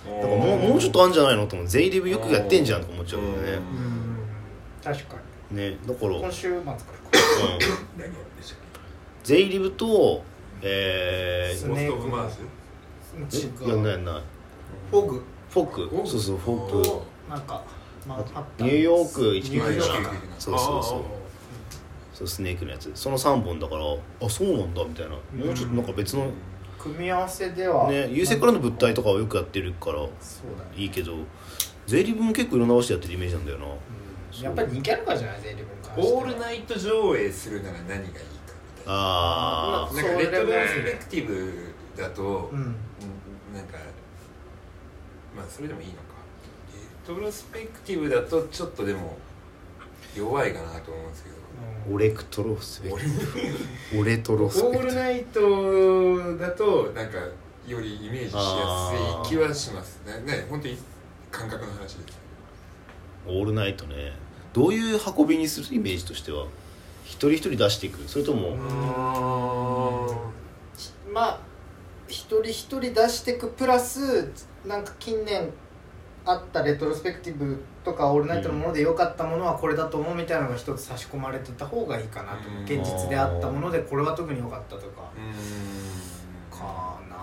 [0.04, 1.48] だからもうもうちょっとあるんじゃないの？
[1.48, 3.52] と思うゼイリブよくやってんじゃんと思っちゃうけどね。
[3.52, 4.18] うん。
[4.84, 5.16] 確か
[5.52, 5.58] に。
[5.58, 6.76] ねだから、うん、今週末から
[7.98, 8.58] 何でしたっ
[9.24, 10.24] ゼイリブと
[10.62, 12.30] えけゴースト・オブ・マー
[13.30, 14.22] ズー、違やんないやんない。
[14.90, 15.24] フォグ？
[15.50, 16.02] フォー。
[16.04, 16.84] クそうそうフォーク。
[16.84, 17.64] となんか
[18.08, 21.21] マンハッタンニューヨークニューヨークかそうそうそう
[22.22, 22.92] そうスネークのやつ。
[22.94, 25.12] その3本だからあそうなんだみたいな。
[25.12, 26.32] もうちょっとなんか別の
[26.78, 30.72] 組み合わせではね優勢からの物体とかはよくやってるからそうだね。
[30.76, 31.14] いいけど
[31.88, 33.66] ゼイリブも結構いろんな場所でやってるイメージなんだよな。
[33.66, 34.44] うん。
[34.44, 38.24] やっぱり人気あるからじゃないゼリブに関してはオールナイト上映するなら何がいいかみたいな。
[38.88, 42.60] あなんかレトロスペクティブだと、うん。
[42.60, 42.76] うん
[43.56, 43.78] なんか
[45.36, 46.02] まあそれでもいいのか。
[47.08, 49.18] レトロスペクティブだとちょっとでも
[50.16, 51.36] 弱いかなと思うんですけど。
[51.36, 51.41] あ
[51.92, 57.18] オレクトロスペク俺トオレトロスペクトオールナイトだとなんか
[57.68, 58.40] よりイメージしや
[59.26, 60.02] すい気はします。
[60.06, 60.78] ねね本当に
[61.32, 62.20] 感覚の話です。
[63.28, 64.14] オールナイトね。
[64.54, 66.46] どういう運びにするイメージとしては？
[67.06, 68.08] 一人一人出していく？
[68.08, 68.56] それとも、
[71.14, 71.40] まあ
[72.08, 74.30] 一人一人出していくプラス
[74.66, 75.50] なんか近年
[76.24, 82.62] あったレトロスペクティブとかオールナイトのもので良かったものはこれだと思うみたいなのが一つ差し込まれてた方がいいかなとう。
[82.62, 82.64] ん。
[82.64, 85.10] 現実であったものでこれは特に良かったとか。
[85.18, 86.12] うん
[86.52, 87.18] かな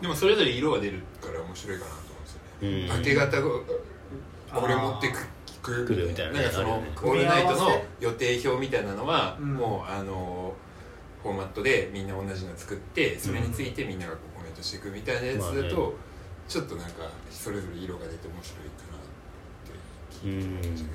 [0.00, 2.98] でもそれぞれ色が出るから面白いかなと思うんですよね、うん。
[2.98, 5.28] 明け方がこれ持ってく
[5.62, 6.38] く来るみたいなね。
[6.40, 9.54] なんかそのねオールナイトの予定表みたいなのは、うん。
[9.54, 10.54] もうあの
[11.22, 15.70] フォーマットでみんな同じの作ってそれについてみんながコメントしていくみたいなやつだと、まあね
[16.50, 19.00] ちょっとなんかそれぞれ色が出て面白いかなっ
[19.64, 20.94] て聞いてましたけ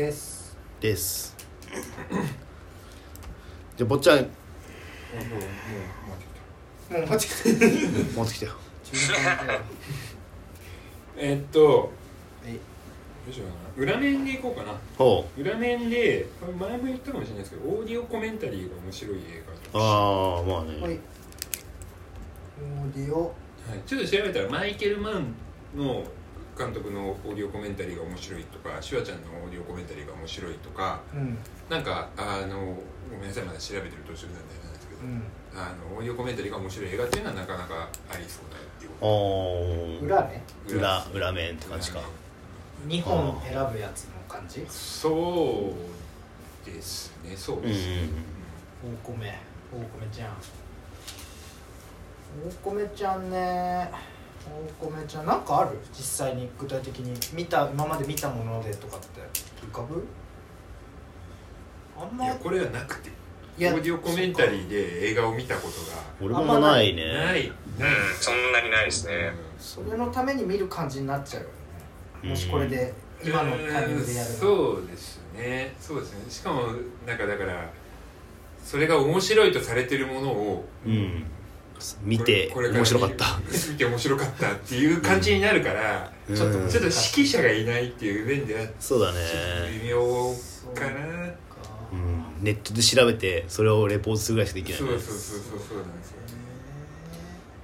[0.00, 0.06] ど。
[0.06, 0.56] です。
[0.80, 1.34] で す
[3.76, 4.18] じゃあ坊ちゃん。
[4.18, 4.30] もうも
[5.26, 5.38] う
[6.98, 8.52] もうもう間違えた持ってきたよ
[11.16, 11.90] えーっとど
[12.46, 12.56] え
[13.28, 21.00] うしようかな裏面でいこうかなほ裏面でこれ前も言ったかもしれないですけどオーディオコメンタリーが面白い映う画ああまあはいね
[22.60, 23.32] オーディオはい、
[23.86, 25.34] ちょっと調べたらマイケル・マン
[25.76, 26.04] の
[26.56, 31.38] 監督のオーディオコメンタリーが面白いとかシュワちゃんのオーディオコメンタリーが面白いとかうん。
[31.68, 32.56] なんかあの
[33.10, 35.22] ごめんなさいまだ調べてる途中なんでなんですけど、うん。
[35.54, 38.90] あのオーディオコメンタリーが面白い映画っていうのはなかなかありそうだっていう。
[39.00, 40.42] ああ裏ね。
[40.68, 42.00] 裏裏面って感じか。
[42.88, 44.64] 2本選ぶやつの感じ？
[44.68, 47.80] そうですねそううんです、
[49.04, 49.26] 大米。
[49.72, 50.36] 大米ちゃん
[52.64, 53.90] 大米ちゃんね。
[54.80, 55.78] 大米ちゃんなんかある？
[55.92, 57.18] 実際に具体的に。
[57.34, 59.06] 見た今まで見たものでとかって。
[59.66, 60.06] 浮かぶ？
[61.98, 62.24] あんま。
[62.24, 63.10] いやこれはなくて。
[63.58, 67.04] いやオーディオコメンタリーで映画を見たこと俺もないね。
[67.12, 67.54] がない、うん。
[68.18, 69.32] そんなにないですね。
[69.58, 71.48] それのために見る感じになっちゃうよ
[72.22, 72.30] ね。
[72.30, 73.28] もしこれでうん。
[73.28, 74.36] 今のタイミングでやるの。
[74.38, 76.68] そうですねそうですねしかも
[77.06, 77.68] なんかだから
[78.64, 81.24] それが面白いとされてるものをうん
[82.02, 83.38] 見て面白かった。
[83.70, 86.36] 見て面白かったっていう感じになるから、うん。
[86.36, 89.18] ちょっとうんちょっと指揮者がいないっていう面ではそうだね。
[89.82, 90.34] 微妙
[90.74, 90.90] かな、
[91.92, 94.88] うんネットで調べてそれをレポートするぐらいしかできないね。
[94.88, 96.16] そうそうそうそうそうなんですよ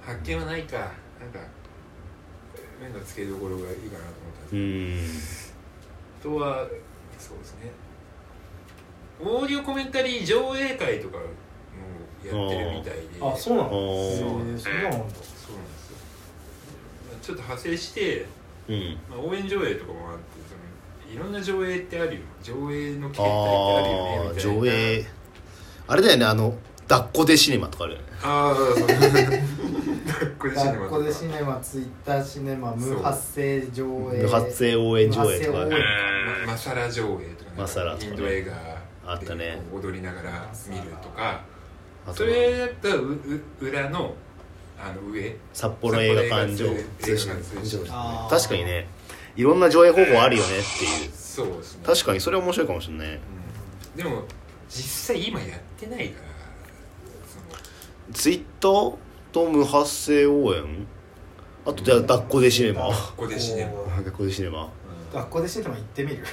[0.05, 0.77] 発見はないか。
[0.77, 0.87] なん
[1.31, 1.39] か
[2.81, 5.53] 面の付けどころがいいかなと思ったんです
[6.21, 6.35] けど。
[6.35, 6.39] うん。
[6.39, 6.67] あとは
[7.19, 7.71] そうですね。
[9.19, 11.17] オーディオコメンタリー上映会とか
[12.27, 13.01] ってるみたいで。
[13.21, 13.69] あそうなの？
[13.69, 14.71] そうなんだそうなんですよ。
[17.21, 18.25] ちょっと派生して、
[18.69, 18.97] うん。
[19.09, 20.55] まあ、応援上映とかもあってそ
[21.09, 22.21] のいろんな上映ってあるよ。
[22.41, 24.61] 上映の形態ってあるよねああみたいな。
[24.61, 25.05] 上映。
[25.89, 26.53] あれだよねあの
[26.87, 28.05] 抱っこでシネマとかあるよね。
[28.23, 28.87] ああそうそう
[30.39, 34.21] これ シネマ学校でシネマツイッターシネマ無発声上映。
[34.23, 36.45] 無発声応援上映とか無発声応援。
[36.45, 37.11] まマサラ上映と
[37.45, 37.55] かね。
[37.57, 38.09] マサラとかね。
[38.09, 38.59] インド映画で
[39.05, 39.61] あったね。
[39.73, 41.41] 踊りながら見るとか
[42.13, 44.13] それだったらうう裏の
[44.79, 45.35] あの上。
[45.53, 47.31] 札幌映画館場札幌映画通信
[47.63, 48.35] 通信あー。
[48.35, 48.87] 確かにね。
[49.35, 51.11] いろんな上映方法あるよねっていう。
[51.13, 51.83] そうですね。
[51.85, 53.07] 確かにそれ面白いかもしれない。
[53.07, 53.19] うん。
[53.95, 54.23] でも
[54.69, 56.27] 実際今やってないから
[58.13, 58.95] ツイッター
[59.31, 60.87] と無発声応援？
[61.65, 64.69] あとじゃあ抱っこでシネマここでシネマこ抱っこでシネマ
[65.13, 66.23] 学校でシネマ行ってみる。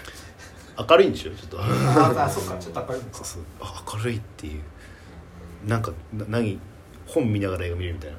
[0.76, 1.34] 明るいんでしょ？
[1.34, 1.58] ちょっと。
[1.60, 2.56] ああそっか。
[2.58, 3.02] ちょっと明るい
[3.96, 4.62] 明るいっていう
[5.66, 6.58] なんかな何
[7.06, 8.16] 本見ながら映画見るみたいな。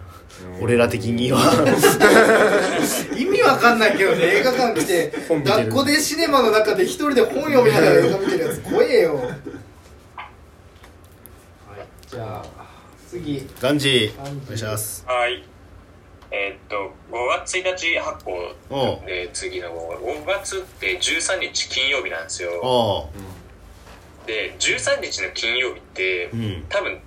[0.58, 0.64] うん。
[0.64, 1.40] 俺ら的には。
[3.18, 5.58] 意味わかんないけどね映画館来て本見てる。
[5.66, 9.16] 学校でシネマの中で一人で本読みながら映画見てるやつ怖えよ。
[9.16, 9.36] はい
[12.10, 12.46] じゃあ
[13.10, 13.48] 次。
[13.60, 15.04] ガンジガンジお願いします。
[15.08, 15.44] はい。
[16.32, 18.56] えーっと5月1日発行
[19.06, 22.52] で次の5月って13日金曜日なんですよ。
[22.64, 23.18] あ
[24.28, 26.66] で13日の金曜日ってあうん。
[26.68, 27.00] 多分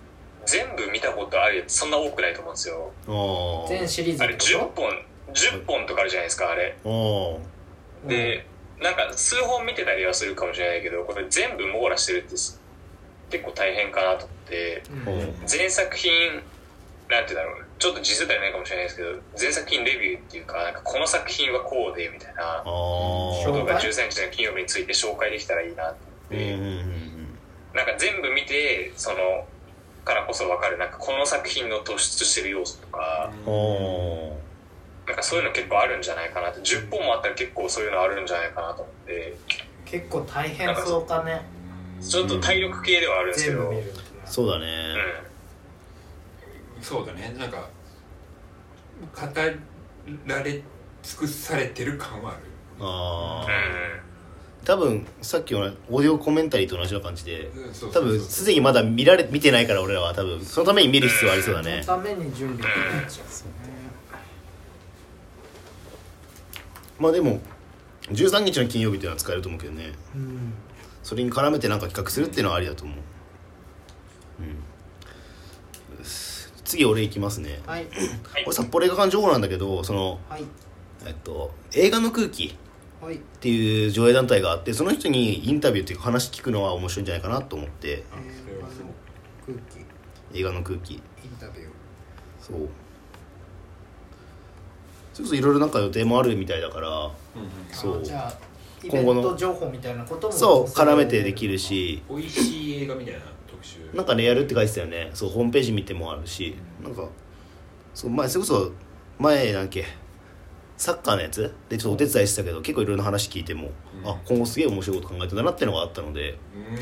[0.48, 2.90] 全部見たことあるやつそんな多くないと思うんですよ。
[3.68, 6.74] 全シリーズあれ10ってこ本10本とかあるじゃないですかあれ。
[8.06, 8.46] で
[8.80, 12.60] なんか数本見てたりはするかもしれないけどこれ全部網羅してるってす
[13.28, 14.82] 結構大変かなと思って。
[15.44, 16.10] 全作品
[17.10, 22.62] なんて言うんだろうちょっと実数ではないかもしれないですけど全作品レビューっていうかなんかこの作品はこうでみたいな。
[22.64, 25.96] ことが紹介？13日の金曜日について紹介できたらいいなと
[26.30, 26.56] 思って、
[27.74, 29.46] なんか全部見てその
[30.04, 33.30] からこそ分かるなんかこの作品の突出してる要素とか
[35.06, 39.36] なんかそういうの結構あるんじゃないかなって10本もあったら結構そういうのあるんじゃないかなと思って。
[39.84, 41.40] 結構大変そうかね。
[42.00, 43.82] ちょっと体力系ではあるんですけど、うん
[44.26, 44.66] そうだね。
[46.82, 47.34] そうだね。
[47.38, 47.66] なんか
[49.14, 49.26] 語
[50.26, 50.62] られ
[51.02, 52.40] 尽くされてる感はある。
[52.80, 54.07] ああうん
[54.68, 57.50] 多分さっきのオーディオコメンタリーと同じような感じで
[57.90, 61.82] 多分すでにまだ見られ見てないから俺らは多分そのために見る必要はありそうだね。
[61.82, 62.62] そのために準備で
[63.08, 63.24] きちゃ
[66.98, 67.40] うまあでも
[68.10, 69.92] 13日の金曜日っていうのは使えると思うけどね。
[70.14, 70.52] うん
[71.02, 72.96] それに絡めてなんか企画するっていうのはありだと思う。
[74.40, 76.04] うん。
[76.66, 77.62] 次俺行きますね。
[77.66, 77.86] はい。
[77.86, 77.90] こ
[78.48, 80.44] れ札幌映画館情報なんだけどそのはい。
[81.06, 82.48] えっと映画の空気。
[82.48, 82.67] はい
[83.06, 88.04] っていう上映団体があってその人にインタビューっていうか話聞くのは面白いんじゃないかなと思って。
[89.46, 89.56] 空
[90.32, 90.94] 気映画の空気。
[90.94, 91.00] イン
[91.40, 91.68] タビュー。
[92.40, 92.68] そう。
[95.14, 97.10] それこそいろいろなんか予定もあるみたいだからうんうん。
[97.72, 98.02] そう。
[98.86, 102.02] 今後のト情報みたいなこともそう絡めてできるし。
[102.08, 103.78] 美味しい映画みたいな特集。
[103.94, 105.10] なんかねやるって書いてたよね。
[105.14, 106.56] そうホームページ見てもあるし。
[106.82, 107.08] なんか
[107.94, 108.72] そう前それこそ
[109.18, 109.84] 前なんだっけ？
[110.78, 111.52] サッカーのやつ？
[111.68, 114.10] でちょっとお手伝いしてたけど結構いろんな話聞いても、うん。
[114.10, 116.38] あ今後すげえ面白いこと考えてんだなってのがあったので。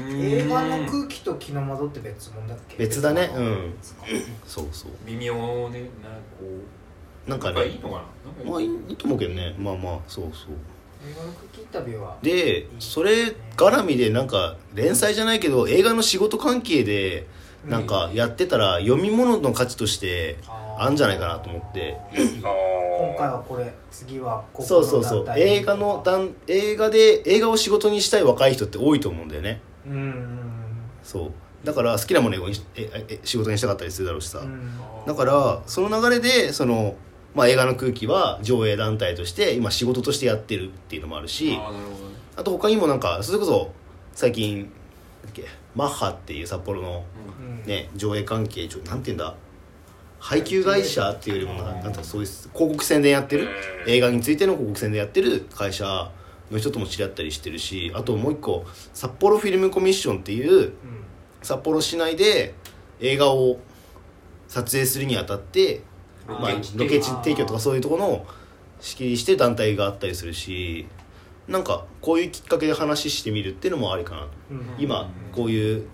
[0.08, 2.76] 映画の空気と気の窓って別物だっけ？
[2.76, 3.30] 別だね。
[3.34, 3.74] うん。
[4.46, 5.34] そうそう微妙
[5.70, 6.44] ねなこ
[7.26, 7.54] うなんかね。
[7.54, 8.04] なんかいいのか
[8.44, 8.50] な？
[8.50, 9.54] まあいいいいと思うけどね。
[9.58, 10.52] まあまあそうそう。
[11.08, 17.26] 映画の空気インタビューはでそれ絡みでなんか連載じゃないけど映画の仕事関係で
[17.66, 20.36] なんかやってたら読み物の価値として
[20.78, 21.96] あんじゃないかなと思って。
[22.98, 25.26] 今回はこれ次はここのそうそうそう。
[25.36, 29.60] 映画の団映画で映画を仕事にしたい若い人って多いと思うんだよね。
[29.86, 30.38] うんうん
[31.02, 31.32] そう。
[31.64, 34.46] だから好きなものをえええ仕事にしたかったりするだろうしさ、うん。
[34.46, 34.70] うん
[35.06, 36.96] だからその流れでその、
[37.34, 42.16] まあ、映画の空気は上映団体として今仕事としてやってるっていうのもあるしああなるほどね。
[42.36, 43.70] あと他にもなんかそれこそ
[44.14, 44.70] 最近なんだ
[45.28, 47.04] っけマッハっていう札幌の
[47.40, 47.62] うん。
[47.66, 49.34] ね上映関係上なんていうんだ？
[50.18, 53.48] 配給会社っていうよりもなんかそういう広告宣伝やってる？
[53.86, 56.10] 映画についての広告宣伝やってる会社
[56.50, 60.72] の人とも知り合ったりしてるしあともう一個札幌フィルムコミッションっていう
[61.42, 62.54] 札幌市内で
[63.00, 63.58] 映画を
[64.48, 65.82] 撮影するにあたって
[66.28, 68.26] まあ、ロケ地提供とかそういうところの
[68.80, 70.88] 仕切りして団体があったりするし
[71.46, 74.26] なんかこういうきっかけで話してみるっていうのもありかな
[74.76, 75.86] 今こういう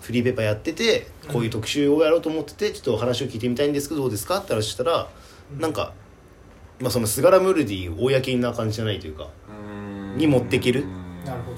[0.00, 4.38] フリーペーパーやっててこういう特集をやろうと思っててちょっとお話を聞いてみたいんですけどどうですか？
[4.38, 5.08] って話したら
[5.58, 5.92] なんか、
[6.80, 10.18] まあ、そのスガラムルディ公な感じじゃないというかうん。
[10.18, 10.84] に持ってける？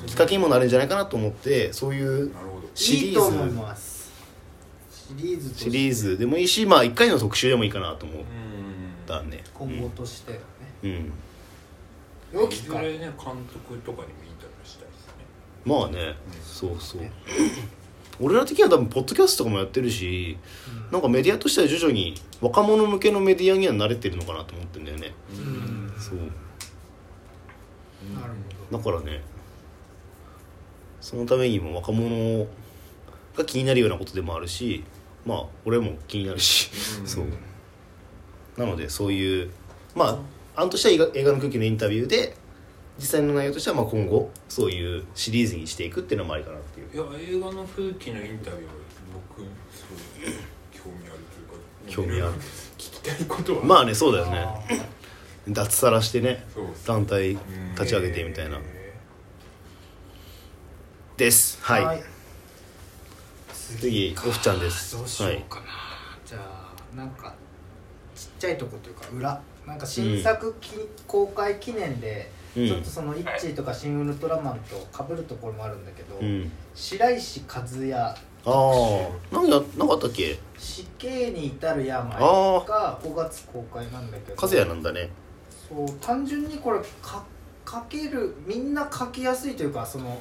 [0.07, 2.33] きっかけにもなるんじゃないかなと思ってそういう
[2.75, 4.11] シリいいと思いーズます。
[4.91, 8.25] シリーズシリーズでもいいしまあ1回の特集でもいいかなと思っうん
[9.07, 10.41] たね今後としてね。
[10.85, 11.13] うん。
[12.33, 15.13] 良きかいずれね監督とかにもインタビューしたいですね。
[15.65, 16.15] まあね。
[16.43, 17.03] そうそう
[18.21, 20.37] 俺ら的には多分ポッドキャストとかもやってるし
[20.91, 25.13] なんかメディアとしては徐々に若者向けのメディアには慣れてるのかなと思ってんだよね。
[25.31, 25.93] うん。
[25.99, 26.19] そう。
[26.19, 26.25] な
[28.27, 28.33] る
[28.71, 29.23] ほだからね
[31.01, 32.47] そのためにも若者
[33.37, 34.85] が気になるようなことでもあるし
[35.27, 37.07] まあ俺も気になるしうん。
[37.07, 37.27] そう。
[38.57, 39.51] なのでそういう
[39.95, 40.23] ま
[40.57, 42.37] あ案としては映画の空気のインタビューで
[42.99, 46.89] 実際の内容としてはまあ今後そういうシリーズにしていくっていうのもありかなっていう。
[46.93, 48.73] いや映画の風紀のインタビューは
[49.15, 49.43] 僕
[49.75, 50.33] すごい
[50.73, 52.33] 興味あるというか興味ある。
[52.77, 54.47] 聞きたいことはまあねそうだどよね。
[55.49, 56.45] 脱サラしてね
[56.87, 58.59] 団体立ち上げてみたいな。
[61.17, 61.59] です。
[61.63, 62.03] はい、
[63.53, 64.97] 次オフちゃんです。
[64.97, 65.67] どうしようかな、
[66.25, 67.35] じゃあなんか
[68.15, 69.41] ちっちゃいとこというか裏。
[69.69, 70.71] なんか新作き、
[71.07, 72.67] 公開記念で、うん。
[72.69, 76.51] ちょっとそのイッチーとか新ウルトラマンと被るところもあるんだけど、うん。
[76.75, 77.95] 白石和也。
[77.95, 78.15] あ
[78.47, 80.39] あなんかなんかあったっけ？
[80.57, 85.11] 死刑に至る病あが5月公開なんだけど和也なんだね。
[85.69, 87.25] そう単純にこれか
[87.69, 90.19] 書けるみんな書きやすいというかその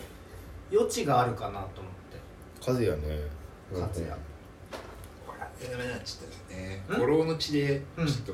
[0.73, 2.17] 余地があるかなと思って。
[2.67, 3.21] 和也ね。
[3.71, 4.03] 和也。
[5.25, 6.99] ほらダメになっちゃったですねん？
[6.99, 8.33] 五郎の血でちょっと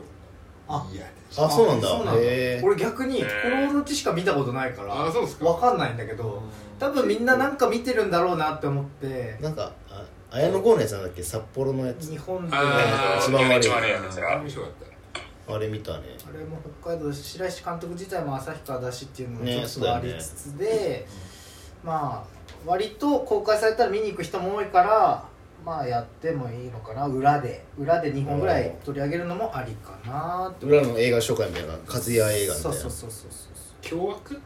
[0.68, 1.06] あいいや
[1.38, 1.88] あそうなんだ。
[1.88, 2.22] そうなんだ。
[2.64, 5.46] 俺逆に「コロのち」しか見たことないからあそうですか。
[5.46, 6.42] わかんないんだけど
[6.80, 9.38] 多分みんななんか見てるんだろうなって思って。
[9.42, 11.22] なんかあ綾野剛のやつなんだっけ？
[11.22, 12.10] 札幌のやつ。
[12.10, 12.56] 日本で。
[13.20, 14.16] 一番悪いやつ。
[14.22, 14.72] が面白かっ
[15.48, 15.54] た。
[15.56, 16.04] あれ見たね。
[16.32, 21.06] れも北海道白石監督自体も旭川だしっていうのもねちょっとありつつで、
[21.84, 22.34] まあ
[22.66, 25.24] 割と公開されたら見に行く人も多いから
[25.64, 27.64] まあやってもいいのかな裏で。
[27.78, 32.72] 裏で2本ぐらい取り上げるのもありかなって裏の映画紹介みたいな和也映画みたいな。
[32.72, 33.52] そうそうそうそうそう。
[33.82, 34.42] 凶悪？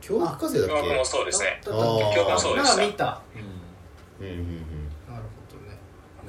[0.00, 1.60] 凶悪風だっ僕もけそうですね。
[1.64, 2.14] だったっけあー。
[2.14, 2.76] 今日もそうでしたなん。
[2.78, 3.22] か見た。
[4.20, 4.26] うん。
[4.26, 4.46] うんうんうん。
[5.08, 5.78] なるほどね。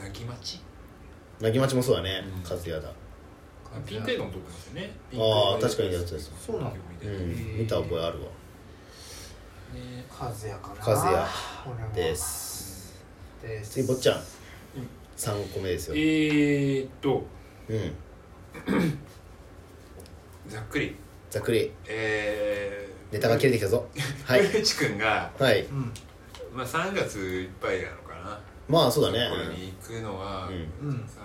[0.04, 0.62] なぎまち？
[1.40, 2.44] なぎまちもそうだねうん。
[2.44, 2.92] 和也だ。
[3.86, 4.92] ピンク映画も撮ってますよね。
[5.14, 6.74] あー確かにやってたやつそうなん
[7.58, 8.28] 見た覚えあるわ。
[10.20, 10.86] 和也かな。
[10.86, 11.26] 和
[11.80, 12.51] 也です
[13.42, 14.22] です次坊ちゃん。
[15.18, 15.96] 3個目ですよ。
[15.96, 17.26] えーっと。
[17.70, 17.94] うん。
[20.48, 20.96] ざっくり。
[21.30, 21.72] ざっくり。
[21.88, 23.14] えー。
[23.14, 23.88] ネタが切れてきたぞ。
[24.26, 24.48] はい。
[24.48, 25.32] 古市君が。
[25.38, 25.64] はい。
[25.64, 25.94] うん。
[26.54, 28.40] まあ3月いっぱいなのかな。
[28.68, 29.30] まあそうだね。
[29.32, 30.48] これに行くのは。
[30.48, 30.90] うん。
[30.90, 31.08] うん。
[31.08, 31.22] さ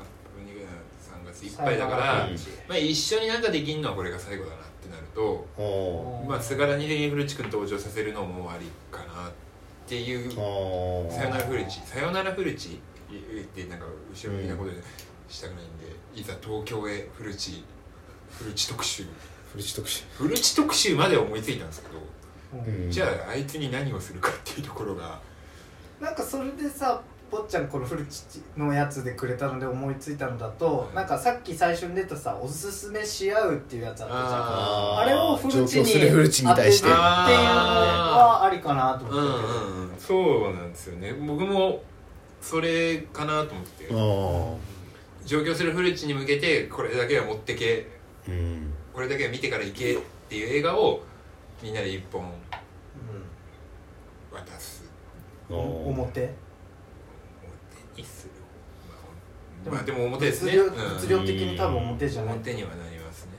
[1.16, 2.36] 3月いっぱいだから、うん。
[2.68, 6.28] まあ、一緒になんかできんのはこれが最後だなってなると、おー。
[6.28, 9.32] まあ、菅原にで古市君登場させるのもありかなっ
[9.88, 10.30] ていう
[11.10, 14.76] さよなら古市さよなら古市言ってなんか後ろ向きなことで
[15.28, 17.64] したくないんで、いざ東京へ古市
[18.30, 19.04] 古市特集。
[19.52, 20.04] 古市特集。
[20.16, 22.90] 古市特集まで思いついたんですけど、うん。
[22.90, 25.20] じゃああいつに何をするかっていうところが。
[26.00, 28.22] なんかそれでさ坊ちゃんこのフルチ
[28.56, 34.22] のやつでくれたので思いついたのだと、なんかさっき最初に出たさおすすめし合うっていうやつあったじゃん。
[34.22, 36.88] ああれをフルチに上京するフルチに対して。
[36.88, 39.44] 当てるっていうのはありかなとうん思って。
[39.44, 41.12] うんうんそうなんですよね。
[41.14, 41.82] 僕も
[42.40, 43.88] それかなと思って。
[43.90, 44.56] あ
[45.26, 47.88] 上京する古市に向けてこれだけは持ってけ。
[48.28, 48.72] ーうん。
[48.92, 51.02] これだけは見てから行けっていう映画を
[51.62, 52.22] みんなで一本
[54.32, 54.84] 渡す。
[55.50, 55.56] うん、
[55.88, 56.45] 表？
[57.96, 58.36] 表にする
[59.64, 60.52] でもまあでも表ですね。
[60.56, 62.34] 物量的に多分表じゃない。
[62.34, 63.32] 表にはなりますね。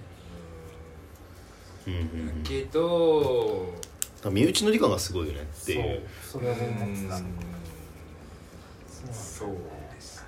[1.88, 1.94] うん。
[1.94, 2.44] うん。
[2.44, 3.74] だけど
[4.30, 6.02] 身内の時間がすごいよねっていう。
[6.22, 6.42] そう。
[6.42, 7.24] それは思ってたうん
[9.14, 9.50] そう
[9.96, 10.26] ですね。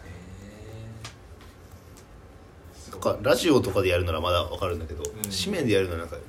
[2.91, 5.05] なんかラジオとかでやるならまだわかるんだけど、ん。
[5.29, 6.19] 紙面でやるのはなんかち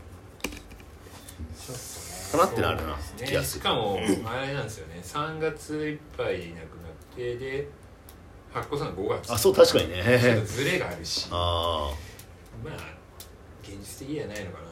[1.71, 2.97] ょっかなってなるな。
[2.97, 3.45] ね。
[3.45, 5.01] しかもあれなんですよね。
[5.03, 7.69] 3月いっぱいいなくなってで
[8.53, 11.29] 発行さんの5月あそう確かにちょっとねズレがあるし。
[11.31, 11.93] まああ
[13.63, 14.65] 現実的じゃないのかな。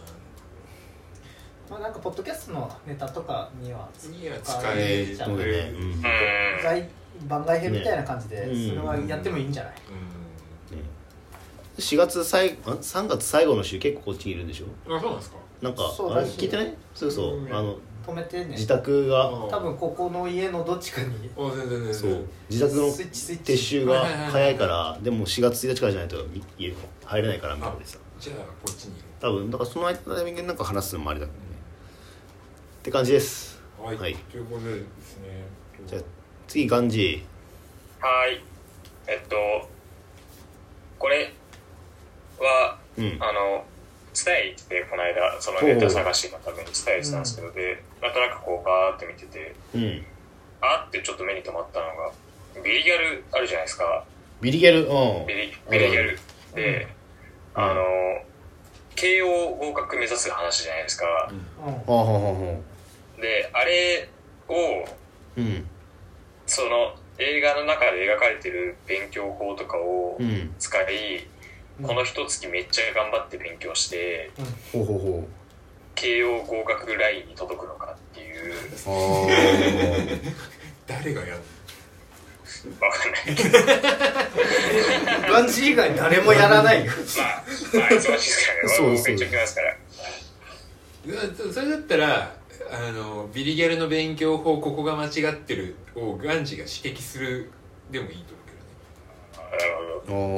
[1.70, 5.08] まあなんかポッドキャストのネタとかには使あえる。
[5.08, 5.84] ねそうだね、う
[7.24, 7.28] ん。
[7.28, 9.78] 番外編みたいな感じでねそれはやってもいいんじゃない、ね。
[11.78, 14.66] 4月最後3月最後の週結構こっちにいるんでしょ？
[14.90, 15.36] うんあそうなんですか。
[15.62, 15.86] なんかあ
[16.20, 16.24] れ？
[16.24, 16.74] 聞いてない？
[16.94, 17.52] そうそう、うん。
[17.54, 17.76] あの
[18.08, 19.30] 止めてね自宅が。
[19.50, 21.30] 多分ここの家のどっちかに。
[21.36, 21.94] あ全然全然。
[21.94, 22.24] そう。
[22.48, 23.52] 自宅のスイッチスイッチ。
[23.52, 26.16] 撤収が早いからでも4月1日からじゃないと
[26.58, 31.44] 家入れないからみたいなさじゃあこっちにいる多分だからその間のタイミングでなんか話すのもありだけどね。
[32.80, 33.60] って感じです。
[33.78, 34.14] はい、はい。
[34.14, 35.46] ということでですね
[35.86, 36.02] じゃあ
[36.46, 37.24] 次ガンジ
[38.00, 38.42] はい。
[39.06, 39.36] えっと
[40.98, 41.32] これ
[42.38, 43.22] はーうん。
[43.22, 43.64] あの
[44.24, 50.06] 伝え行ってこの間そのネタ探しのために伝えてたんですけど、でなんとなくこうバーって見ててうん。
[50.60, 52.10] あってちょっと目に留まったのが
[52.64, 54.04] ビリギャルあるじゃないですか。
[54.40, 54.88] ビリギャル？
[54.88, 55.26] うん。
[55.26, 56.18] ビリビリギャル。
[56.54, 56.88] で、
[57.54, 57.62] うん。
[57.62, 57.84] あの
[58.96, 61.72] 慶応合格目指す話じゃないですか、うん。
[61.86, 62.34] ほうほうほう。
[62.34, 62.62] ほ
[63.22, 64.08] であれ
[64.48, 64.84] を
[65.36, 65.66] ううん。
[66.46, 70.52] その映画の中で描かれてる勉強法とかをうん。
[70.58, 71.26] 使い、
[71.82, 74.30] この一月めっちゃ頑張って勉強して
[74.72, 75.28] ほうほうほう。
[75.94, 78.54] 慶応合格ラインに届くのかっていう。
[78.86, 79.26] あ
[80.86, 81.40] 誰がやる
[82.80, 83.58] わかんないけど。
[85.32, 86.92] ガンジ以外誰もやらないよ。
[87.16, 88.68] まあまあ忙しいですからね。
[88.68, 88.86] そうそう。
[88.86, 89.76] 俺もめっちゃ来ますから。
[91.08, 92.36] うそれだったら
[92.70, 97.50] あのビリギャルの勉強法ここが間違ってるをガンジが指摘する
[97.90, 98.52] でもいいと思うけ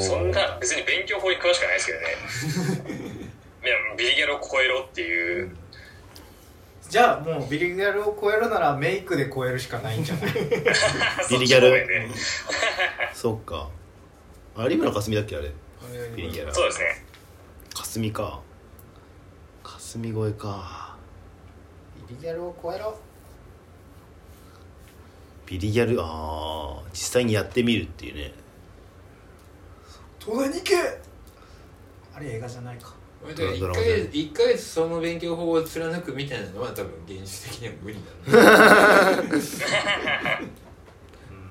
[0.01, 2.07] そんな別に勉強法に詳しくないですけどね。
[3.63, 5.57] いやビリギャルを超えろっていう。
[6.89, 10.33] じゃあもうビリギャルを超えるならメイクで超えるしかないんじゃない？
[11.31, 11.87] ビリギャル。
[13.15, 13.69] そっか。
[14.57, 15.53] あ有村架純だっけあれ？
[16.17, 16.53] ビリギャル。
[16.55, 17.05] そうですね。
[17.73, 18.41] かすみか。
[19.63, 20.97] かすみ声か。
[22.09, 22.99] ビリギャルを超えろ。
[25.47, 28.33] ビリギャルああ実際にやってみるっていうね
[30.21, 30.75] 東大に行け。
[32.15, 32.93] あれ映画じゃないか。
[33.29, 37.99] だから1ヶ月月その勉強法を貫くみたいなのは多分現実的には無理
[38.33, 38.41] だ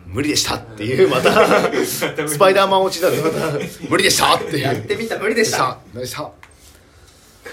[0.07, 1.31] 無理でしたっていうまた。
[1.85, 3.51] スパイダーマン落ちだねまた。
[3.87, 4.59] 無理でしたっていう。
[4.61, 5.77] やってみた無理でした。
[5.93, 6.23] 無理でした。
[6.23, 6.33] 確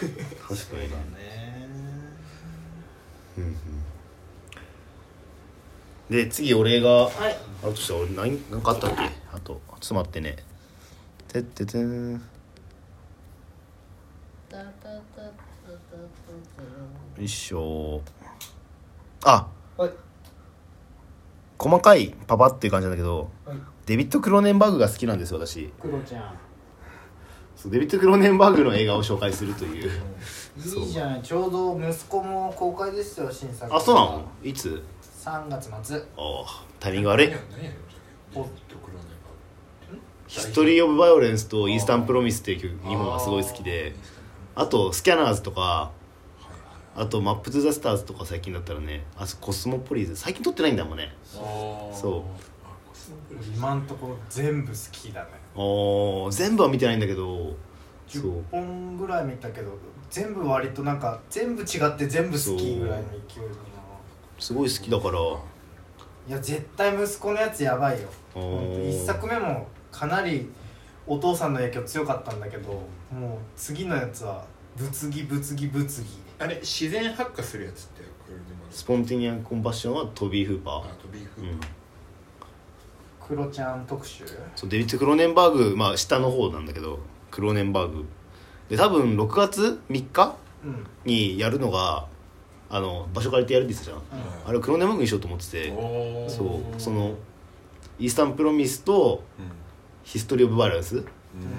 [0.08, 0.14] か
[0.76, 0.96] にね。
[6.08, 7.08] で次俺が。
[7.08, 7.36] はい。
[7.62, 9.02] あとして俺何何かあったっけ？
[9.34, 10.36] あとちょっと待ってね
[11.42, 12.20] てっててんよ
[17.18, 18.00] いしょ
[19.24, 19.46] あ。
[19.76, 19.90] はい。
[21.58, 23.56] 細かいパパっていう感じなんだけどはい。
[23.86, 25.72] デビッド・クローネンバーグが好きなんです私。
[25.80, 26.34] クロちゃん。
[27.56, 29.90] そうデビッド・クローネンバーグの映画を紹介するという。
[30.56, 33.74] いいじゃないちょうど息子も公開ですよ新作。
[33.74, 34.24] あそうなの？
[34.42, 34.82] いつ
[35.24, 35.98] ？3月末。
[35.98, 36.02] あ
[36.46, 37.28] あタイミング悪い。
[37.28, 37.76] 何や何やる
[38.34, 39.04] おのドクロネ
[40.26, 43.94] ヒストリー・オブ・バイオレンスとイースタン・プロミスっていう曲日本がすごい好きで
[44.54, 45.92] あとスキャナーズとか
[46.96, 51.14] あとマップ・トゥ・ザ・スターズとか最近だったらねあコスモポリーズ最近撮ってないんだもんね。
[51.92, 52.46] そう。
[53.54, 55.30] 今んところ全部好きだね。
[55.54, 57.54] おー全部は見てないんだけど
[58.08, 58.22] そう。
[58.22, 59.72] 10本ぐらい見たけど
[60.10, 63.56] 全部割となんか全部違って全部好きぐらいの勢いだな。
[64.38, 65.20] すごい好きだから。
[66.28, 68.08] いや絶対息子のやつやばいよ。
[68.88, 70.48] 一作目もかなり
[71.06, 72.68] お父さんの影響強かったんだけど
[73.10, 74.44] もう次のやつは
[74.76, 76.08] 物議物議物議。
[76.38, 80.80] あれ自然発火するやつってこれでもスポンティニアン・コンバッションはトビー・フーパー。
[80.80, 81.60] あとビーフうん。
[83.26, 84.24] クロちゃん特集？
[84.54, 86.98] そうデビッド・クローネンバーグまあ下の方なんだけど
[87.30, 88.04] クローネンバーグ。
[88.68, 92.06] で多分6月3日うんにやるのが
[92.68, 94.02] あの場所借りてやるんですじゃん。
[94.44, 95.70] あれをクローネンバーグにしようと思ってて。
[95.70, 96.28] おー。
[96.28, 97.14] そうその
[97.98, 99.46] イースタン・プロミスとうん
[100.06, 100.98] ヒストリー・オブ・バイオレンス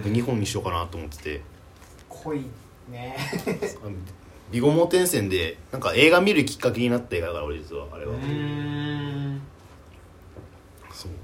[0.05, 0.11] うん。
[0.11, 1.41] 2本にしようかなと思ってて。
[2.07, 2.45] 濃い
[2.89, 3.17] ね。
[4.51, 9.41] ビゴ盲点線でなんか映画見るきっかけになった映画だから俺実はあれは、うーん。
[10.93, 11.11] そう。
[11.11, 11.15] っ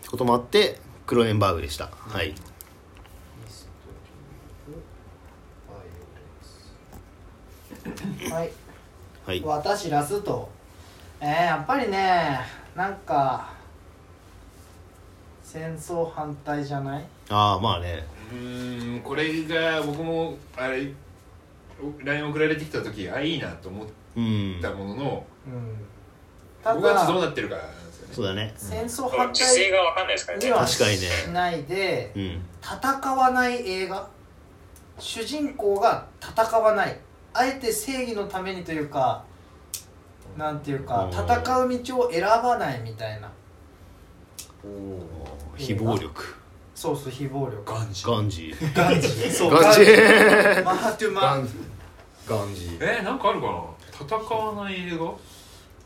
[0.00, 2.32] てこともあってクローネンバーグでした、はい。
[8.30, 8.50] はい。
[9.26, 9.42] はい。
[9.44, 10.48] 私ラスト。
[11.20, 12.38] えー、やっぱりね
[12.76, 13.57] なんか
[15.50, 17.04] 戦争反対じゃない？
[17.30, 18.04] ああまあね。
[18.30, 20.92] うーんこれが僕もあれ
[22.04, 23.86] LINE 送られてきた時あいいなと思っ
[24.16, 24.58] うん。
[24.60, 25.76] たもののうん。
[26.62, 28.14] た僕はどうだなってるかなんですよね。
[28.14, 28.52] そうだね。
[28.58, 30.96] 戦争反対が分かんないですからねには確かにね。
[30.96, 34.06] しないでうん戦わない映画。
[34.98, 36.98] 主人公が戦わない。
[37.32, 39.24] あえて正義のためにというか
[40.36, 41.10] なんていうかうん。
[41.10, 43.30] 戦う道を選ばないみたいな
[45.58, 46.34] 非暴力。
[46.74, 47.62] そうそう非暴力。
[47.64, 48.74] ガンジガンジー。
[48.76, 49.30] ガンジー。
[49.32, 49.50] そう。
[49.50, 50.64] ガンジー。
[50.64, 51.38] マハトゥマ。
[52.28, 53.62] ガンジえなんかあるかな？
[54.06, 55.10] 戦わない映画？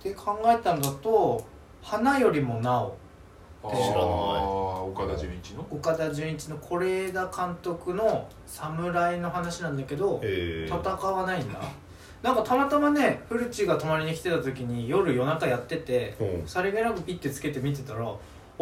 [0.02, 1.44] て考えたんだと
[1.80, 2.96] 「花よりもなお。
[3.64, 3.94] あ知らない。
[3.94, 4.00] ー
[4.90, 11.60] 岡田准一の」岡田准一の是枝監督の侍の話なんだけどへ戦わないんだ。
[12.22, 16.46] なんかたまたまね古地が泊まりに来てた時に夜夜中やっててうん。
[16.46, 18.12] さりげなくピッてつけて見てたら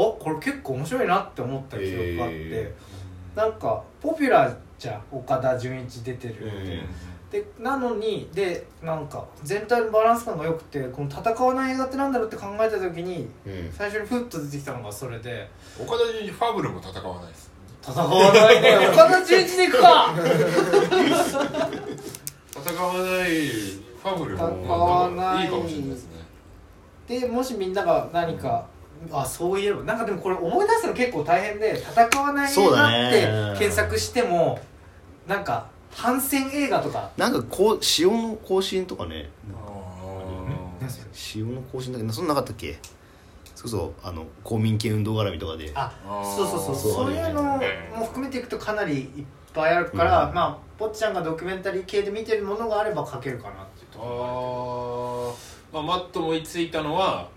[0.00, 2.74] あこれ結構面白いなって思った記憶があって、へ
[3.34, 6.86] なんかポピュラーじゃん岡田准一出てるって、うん。
[7.30, 13.72] でなのにでなんか全体のバランス感が良くてこの戦わない映画ってなんだろうって考えた時にうん。
[13.72, 15.48] 最初にフッと出てきたのがそれで。
[15.78, 17.50] 岡田准一ファブルも戦わないです。
[17.82, 18.88] 戦わないね。
[18.92, 20.14] 岡田准一でいくか！
[22.52, 25.44] 戦わないファブルも戦わない。
[25.44, 26.20] いいかもしれないですね。
[27.06, 28.66] でもしみんなが何か、
[29.10, 29.82] あそういえば。
[29.84, 33.54] なんかでもこれ思い出すの結構大変で戦わない映画ってね。
[33.58, 34.60] 検索しても
[35.26, 37.10] なんか反戦映画とか。
[37.16, 39.30] なんかこう潮の更新とかね。
[41.12, 42.04] 潮の更新だけ？
[42.04, 42.78] どそんななかったっけ？
[43.54, 45.70] そうそうあの公民権運動絡みとかで。
[45.74, 45.92] あ
[46.36, 46.76] そうそうそう。
[46.76, 47.60] そうそういうのも
[48.06, 50.34] 含めていくとかなりいっぱいあるから、うん。
[50.34, 55.34] まあぽっちゃんがドキュメンタリー系で見てるものがあれば書けるかなっていうとこ
[55.72, 57.28] ろあーまあマットも追いついたのは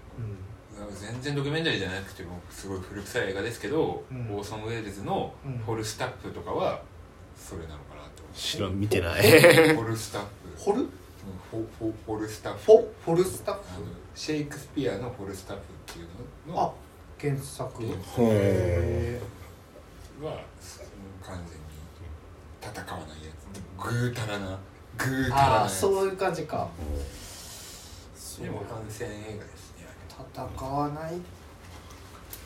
[0.91, 4.35] 全然ドキュメンタリーじゃなくてもすごい古臭い映画ですけど、うん。
[4.35, 5.57] オーソン・ウェールズのうん。
[5.65, 6.81] ホルスタッフとかは
[7.37, 9.71] それなのかなと知らん見てない。
[9.71, 10.27] 思 うホルスタッフ
[10.57, 10.79] ホル？
[10.79, 10.89] うん
[11.51, 13.63] ホホホルスタッフフォフォルスタッあのフ
[14.13, 16.75] シェイクスピアのホルスタッフっていうのあの
[17.19, 17.81] 原作。
[17.83, 17.93] 原
[18.29, 19.21] へ
[20.21, 20.87] はその
[21.23, 21.63] 完全に
[22.61, 23.31] 戦わないや
[23.87, 23.89] つ。
[23.89, 24.59] ぐうたらな。
[24.97, 25.61] ぐうーたらなやつ。
[25.61, 26.67] ああそういう感じか。
[28.41, 29.52] でも反戦映画
[30.35, 31.13] 戦わない。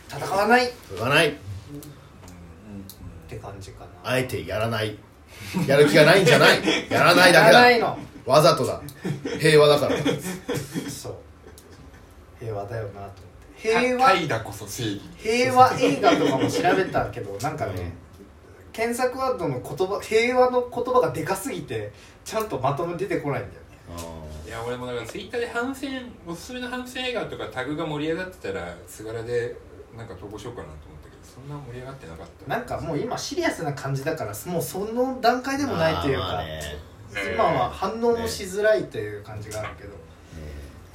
[0.09, 0.67] 戦わない。
[0.67, 1.29] っ言わない。
[1.29, 1.35] うん。
[1.35, 1.41] うん。
[3.27, 3.87] て感じかな。
[4.03, 4.97] あえてやらない。
[5.67, 6.59] やる気がないんじゃない。
[6.89, 7.51] やらないだけだ。
[7.51, 7.97] やらないの。
[8.25, 8.81] わざとだ。
[9.39, 9.95] 平和だから。
[10.89, 11.15] そう。
[12.39, 13.17] 平和だよなと思って。
[13.55, 14.13] 平平和。
[14.13, 15.01] 和だこそ正義。
[15.17, 17.93] 平和映画とかも調べたけどなんかね、
[18.77, 21.91] 検索ワードの言葉平和の言葉がでかすぎて
[22.23, 23.66] ちゃんとまとめ出てこないんだよね
[24.45, 29.55] いや俺もだからツイッターで反戦おすすめの反戦映画とかタグが盛り上がってたらすがらで
[29.97, 32.49] なんか投稿しようかなと思ったけどそんな盛り上がってなかった。
[32.49, 36.61] なんかもう今シリアスな感じだからもうその段階でもないというか、まあね
[37.33, 39.93] 今は反応もしづらいという感じがあるけど、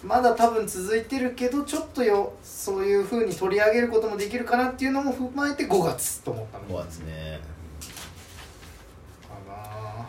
[0.05, 6.67] まだ多分続いてるけどちょっとよそういうふうに取り上げることもできるかなっていうのも踏まえて5月と思ったの。
[6.67, 7.41] 5月ね
[9.27, 10.07] かなっ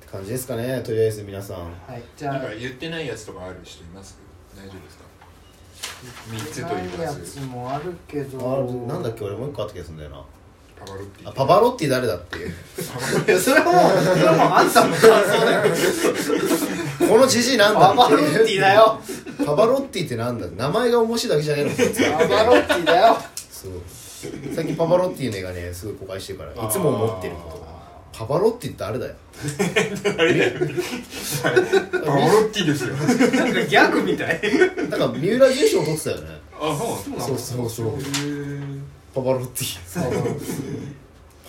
[0.11, 1.57] 感じですかねとりあえず皆さん。
[1.61, 2.33] はいじゃあ。
[2.33, 4.17] なんか言ってないやつとかある人います？
[4.55, 5.05] 大丈夫ですか
[6.29, 8.53] ？3つとないやつもあるけど。
[8.53, 9.23] あるなんだっけ？
[9.23, 10.23] 俺もう一個あった気がするんだよな。
[10.77, 11.29] パパロッティ。
[11.29, 12.49] あパパロッティ誰だっていう。
[12.49, 12.51] い
[13.31, 15.07] やそれはもうそれはもうあんたの感想
[15.45, 15.75] だよ。
[17.07, 18.99] このじじいなんだパパロッティだよ。
[19.45, 20.47] パパロッティってなんだ？
[20.47, 22.17] 名前が面白いだけじゃねえの？
[22.19, 23.17] パパロッティだよ。
[23.49, 23.71] そう。
[24.53, 27.70] 最近パパロッティの映画ねすごい公開してるからいつも思ってること
[28.13, 29.15] パパロッティって誰だよ？
[31.41, 31.61] パパロ
[32.41, 32.93] ッティですよ。
[32.95, 34.39] なんかギャグみたい。
[34.89, 36.27] なんか三浦重賞取ってたよね。
[36.59, 37.93] あそうそうそうそう。
[39.15, 39.79] パパロッティ。
[39.99, 40.01] パ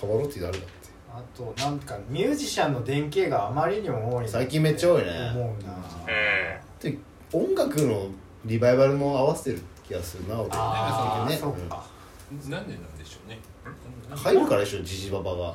[0.03, 0.67] パロッティ誰だって。
[1.11, 5.11] あとなんかミュージシャンの電気があまりにも多いな最近めっちゃ多いね。
[5.35, 5.73] 思うな。
[5.73, 6.99] うんで
[7.33, 8.09] 音楽の
[8.45, 10.49] リバイバルも合わせてる気がするな俺。
[10.53, 11.87] あそうか、
[12.49, 12.79] なんでなん。
[12.79, 12.92] でしょうねうん
[14.17, 15.49] 入るからでしょジジババが。
[15.49, 15.53] あ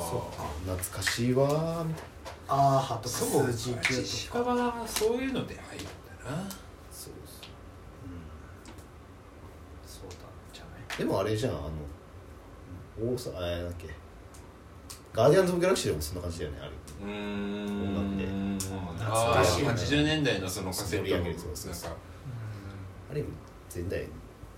[0.00, 0.44] そうか。
[0.66, 2.04] 懐かしいわーみたい
[2.48, 5.86] あーはとかそう数字級石とか川はそういうので入るん
[6.24, 6.48] だな。
[6.90, 7.12] そう
[9.86, 10.16] そうだ
[10.52, 10.80] じゃない？
[10.90, 11.70] なでもあれじゃんあの
[13.00, 13.88] 大阪あれだっけ？
[15.12, 16.70] ガーディアンズ・オブ・ギャラクシーでもそんな感じだよねあれ。
[16.70, 17.82] うーん。
[17.96, 18.26] 音楽で。
[19.00, 19.62] あ懐かしい。
[19.62, 22.02] ねー80年代のそのカセット盛り上げるそうそうそうなんか
[23.10, 23.24] あれ
[23.74, 24.08] 前代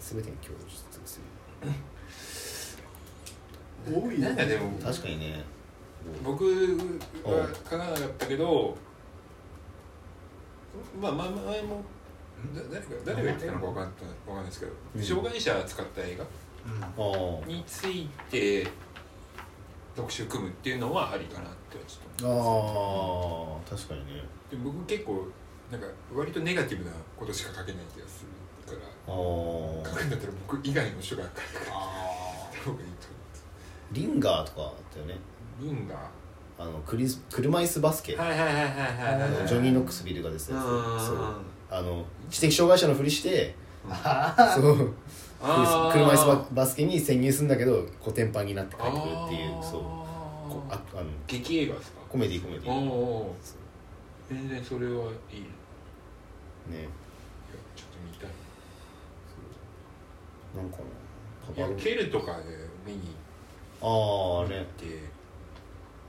[0.01, 1.23] 全てに共通する
[3.87, 5.45] 多いなんかでも確かにね。
[6.22, 6.45] 僕
[7.24, 8.76] は書かなかったけど
[11.01, 11.82] まあまあ前も
[12.55, 13.91] だ誰が誰が言ってたのか分かんない
[14.26, 15.03] わかんないですけど、うん。
[15.03, 16.24] 障害者扱った映画
[17.47, 18.68] について
[19.97, 24.22] 特集組むっていうのはありかなってちょっとああ確かにね。
[24.51, 25.26] で僕結構
[25.70, 28.24] なんか割とネガティブなことしか書けない気がす
[28.70, 28.89] るから。
[29.09, 29.14] ああ
[29.89, 31.32] 書くんだったら僕以外の人が書い
[31.70, 33.16] あた方がいいと
[33.93, 35.14] リンガーとかあったよね。
[35.61, 35.95] リンガ
[36.59, 40.70] あのクリス車椅子バスケ、はいはいはいはいはいあのジョニー・ノックスビルが出てたやつうん
[41.01, 41.18] そう
[41.70, 43.55] あの知的障害者のふりして
[43.91, 44.95] あそう
[45.43, 53.24] あー車椅子ババスケに潜入するんだけどコテンパンになって帰ってくるっていうそうこああの劇映画ですかコメディコメディ
[54.30, 55.07] 全然それはいいいや
[56.78, 56.89] ね
[57.74, 58.30] ちょっと見たい
[60.57, 60.78] なんか
[61.55, 62.43] いやなパパロケルとかで
[62.87, 63.14] 見に
[63.83, 64.57] あああれ。
[64.57, 64.85] 行って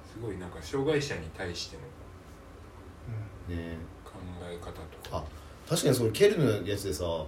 [0.05, 3.77] すごいなんか障害者に対してのね。
[4.05, 4.11] 考
[4.49, 5.25] え方とあか
[5.69, 7.25] 確かにそのケルのやつでさあの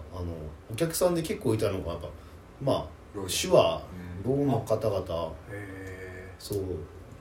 [0.71, 2.07] お客さんで結構いたのがやっぱ
[2.61, 2.85] まあ
[3.27, 3.81] 手話
[4.25, 4.37] うん。
[4.37, 5.31] ろうの方々。
[5.51, 6.63] へそう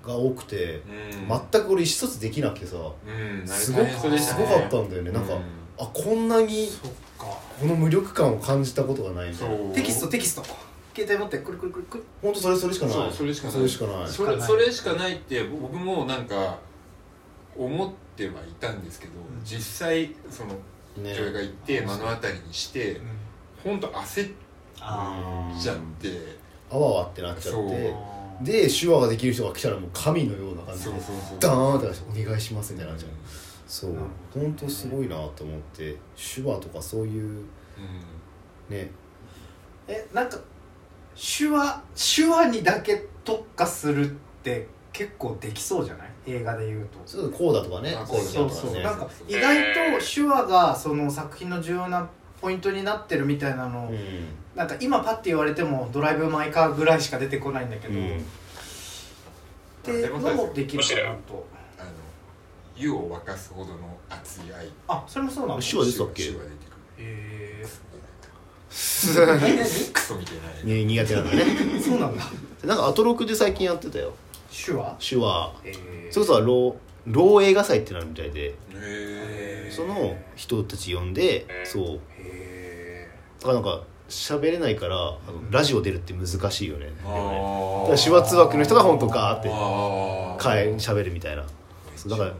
[0.06, 0.88] が多くてう
[1.24, 1.28] ん。
[1.50, 5.10] 全く俺一つできなくてさうんすごくすごかったんだよね。
[5.10, 5.42] なんかうん。
[5.78, 7.26] あこんなにえそっか。
[7.60, 9.56] この無力感を感じたことがないみたいな。
[9.56, 9.74] そう。
[9.74, 10.42] テキストテキスト
[10.98, 12.04] 携帯持ってくるくるくるくる。
[12.22, 12.94] 本当それそれしかない。
[12.94, 13.54] そうそれしかない。
[13.54, 14.08] それしかない。
[14.08, 16.58] それそれしかないって僕もなんか
[17.56, 19.16] 思ってはいたんですけど、ん。
[19.44, 20.50] 実際その
[20.96, 21.14] ね。
[21.14, 23.00] 女優が行って目の当たりにして
[23.62, 24.32] 本当焦っ
[24.80, 26.08] あちゃって、
[26.70, 27.94] あわわってなっちゃって。
[27.94, 31.38] あで手話ができる人が来たらもう神のような感じでそうそうそう。
[31.40, 33.18] ダーンってお願いしますみたいな感じじゃん
[33.66, 33.94] そう。
[34.32, 35.96] 本当すごいなと思って。
[36.16, 38.90] 手話とかそういううね。
[39.88, 40.38] えなんか
[41.20, 46.08] 手話手話にだけ特化するって結構できそうじゃない？
[46.26, 46.98] 映画で言うと。
[47.04, 47.94] そうこうだとかね。
[47.94, 48.72] あこうだそうとかね。
[48.72, 52.08] そうなんか意外と手話がその作品の重要な
[52.40, 53.98] ポイントになってるみたいなの、うん。
[54.54, 58.06] なんか今パッて言われてもドライブ・マイ・カーぐらいしか出てこないんだけど、うん。
[58.06, 58.20] っ
[59.82, 61.46] ていうのもできるかなと。
[61.78, 61.90] あの
[62.76, 64.70] 湯を沸かすほどの熱い愛。
[64.86, 65.60] あそれもそうなの？
[65.60, 66.22] 手話出てたっけ？
[68.70, 71.42] クソみたいなね苦手なんだね。
[71.76, 72.24] え そうなんだ。
[72.64, 74.12] なんかアトロクで最近やってたよ。
[74.50, 74.96] 手話？
[75.10, 75.52] 手話。
[76.10, 76.74] それこそロー
[77.06, 78.54] ロー映画祭ってなるみたいで。
[78.74, 81.84] へその人たち呼んでそう。
[81.94, 83.08] へえ
[83.40, 85.16] だからなんか喋れないからあの
[85.50, 86.90] ラジオ出るって難しいよね。
[87.04, 87.18] あだか
[87.90, 90.36] らー手話通訳の人が本当ガーってあー。
[90.36, 91.44] かえ喋るみたいな。
[91.96, 92.32] そうだから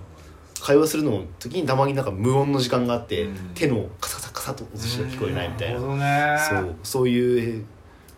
[0.63, 3.37] 会話するの時にたまになんか無音の時間があって、うん。
[3.55, 5.75] 手のカサカサカサと音しか聞こえないみたいな。
[5.75, 6.39] なるほどね。
[6.51, 7.65] そうそういう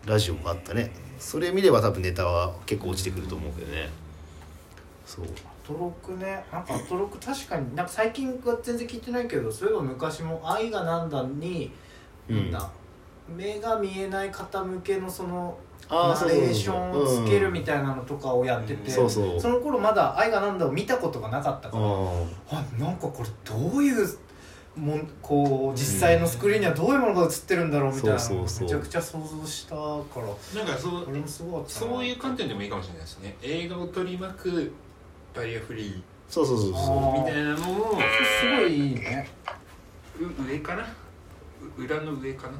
[0.05, 0.91] ラジオがあったね。
[1.19, 3.89] それ見れば多分ネタは結構落ちてくると思うけどね。
[5.05, 5.25] そう。
[5.25, 6.43] アトロクね。
[6.51, 11.71] なんかアトロク確かになんか最近は全然聞いてないけどそういえば昔も「愛がなんだに」
[12.27, 12.69] なんだ、
[13.27, 15.57] 目が見えない方向けのその
[15.91, 19.09] ナレーションをつけるみたいなのとかをやってて、うん。
[19.09, 19.19] そ
[19.49, 21.87] の頃まだ「愛がなんだ」を見たことがなかったから、あ
[22.49, 24.07] あなんかこれどういう
[24.75, 29.75] もんこう実際のスクリーンにはどういうものが映ってるんだろうみたいなめちゃくちゃ想像した。
[29.75, 29.81] か
[30.15, 31.91] らなんかそうすごかったな。
[31.91, 33.35] そういう観点でもいいかもしれないですね。
[33.41, 34.71] 映画を取り巻く
[35.35, 36.01] バリアフリー。
[36.29, 39.29] そうそうそうあそーみたいなのをすごいいいね。
[40.17, 40.83] う上かな？
[41.77, 42.53] う裏の上かな？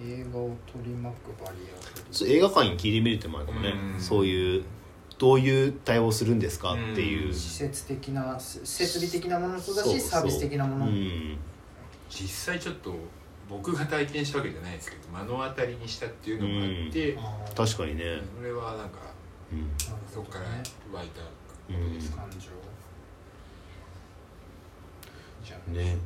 [0.00, 3.74] 映画を取り巻くバリアフリうそう映画館に聞いてみるってもあるかもね。
[3.94, 4.00] うん。
[4.00, 4.64] そういう
[5.18, 7.28] どういう対応するんですかっていう。
[7.28, 7.34] うん。
[7.34, 10.00] 施設的なせ設備的なものもそうだそうそう。
[10.00, 11.36] しサービス的なもの、うん。
[12.08, 12.94] 実際ちょっと
[13.48, 18.20] 僕が体験したわけじゃないですけど目の当たりにしたっていうのもあって、あー確かにね。
[18.36, 18.98] それはなんか
[19.50, 19.60] うん。
[19.60, 19.72] なる
[20.12, 21.28] そこから湧いたこ
[21.72, 22.48] とですか、感情。
[25.44, 25.96] じゃあね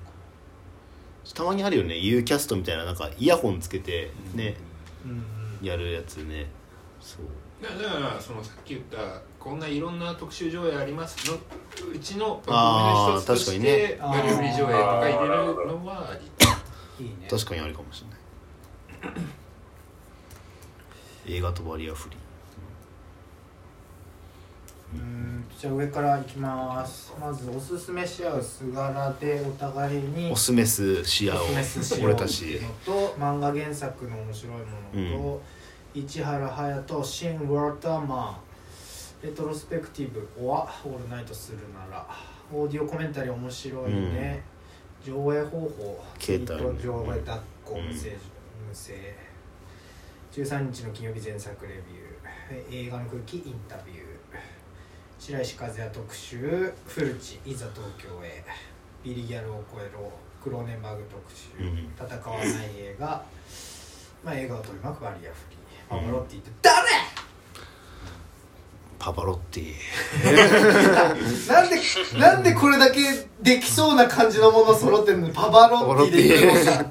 [1.35, 4.57] たまにあるよね U キャストみたいななんかイヤホンつけてね
[5.62, 6.47] やるやつね。
[7.01, 7.27] そう。
[7.62, 11.39] だだからそのさっき言ったこんないろんな特集上映ありますの
[11.93, 13.99] うちの番組の一つとし確かにてね。
[14.01, 16.18] バリアフリー上映とか入れるのはあ
[16.99, 17.29] りいいね。
[17.31, 18.05] 確かにあるかもし
[19.03, 19.23] れない。
[21.37, 22.18] 映画とバリアフリー
[24.95, 25.45] うん。
[25.59, 27.12] じゃあ上からいきます。
[27.20, 30.30] まずおすすめし合うすがらでお互いに。
[30.30, 31.43] おすめすし合おう。
[31.43, 32.05] おすめすし合う。
[32.07, 32.61] 俺たち。
[32.61, 34.61] のと漫画原作の面白いも
[34.95, 35.43] のと、
[35.95, 38.40] 市原隼人新ウォーターマ
[39.22, 42.07] ンレトロスペクティブ「オアオールナイトするなら」
[42.53, 44.43] オーディオコメンタリー面白いね、
[45.05, 46.05] 上映方法。
[46.18, 46.82] 携帯。
[46.82, 47.86] 上映抱っこうん。
[47.88, 49.14] 無声、無声
[50.32, 52.86] 13日の金曜日前作レビュー。
[52.88, 54.12] 映画の空気インタビュー
[55.25, 56.37] 白石和也特集
[56.85, 58.43] 「フルチいざ東京へ」
[59.05, 60.11] ビリギャルを超えろ
[60.43, 61.93] クローネンバーグ特集、うん。
[61.97, 62.47] 戦わない
[62.77, 63.25] 映画、
[64.25, 65.62] まあ、映画を取り巻くバリアフリー。
[65.89, 66.89] パパロッティって誰、
[68.99, 69.75] パパロッティ。
[71.53, 71.77] なんで
[72.18, 73.01] なんでこれだけ
[73.41, 76.85] できそうな感じのもの揃ってんのにパパロッティで行くのさ。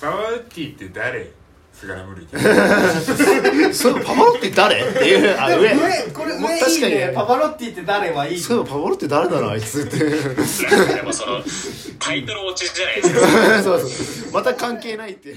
[0.00, 1.30] パワーティーって誰？
[1.84, 2.26] 無理
[3.74, 4.80] そういえばパパロッティ誰？
[4.80, 5.72] っていうあ上。
[5.72, 5.78] 上
[6.12, 6.94] これもう上いい確かに。
[6.94, 9.98] ねパパロッティって誰はいいそういえばパパロッティ誰だなあいつって。
[9.98, 11.42] でもその
[11.98, 13.62] タイトル落ちじゃないですか。
[13.62, 13.86] そうそ
[14.30, 14.32] う。
[14.32, 15.34] また関係ないって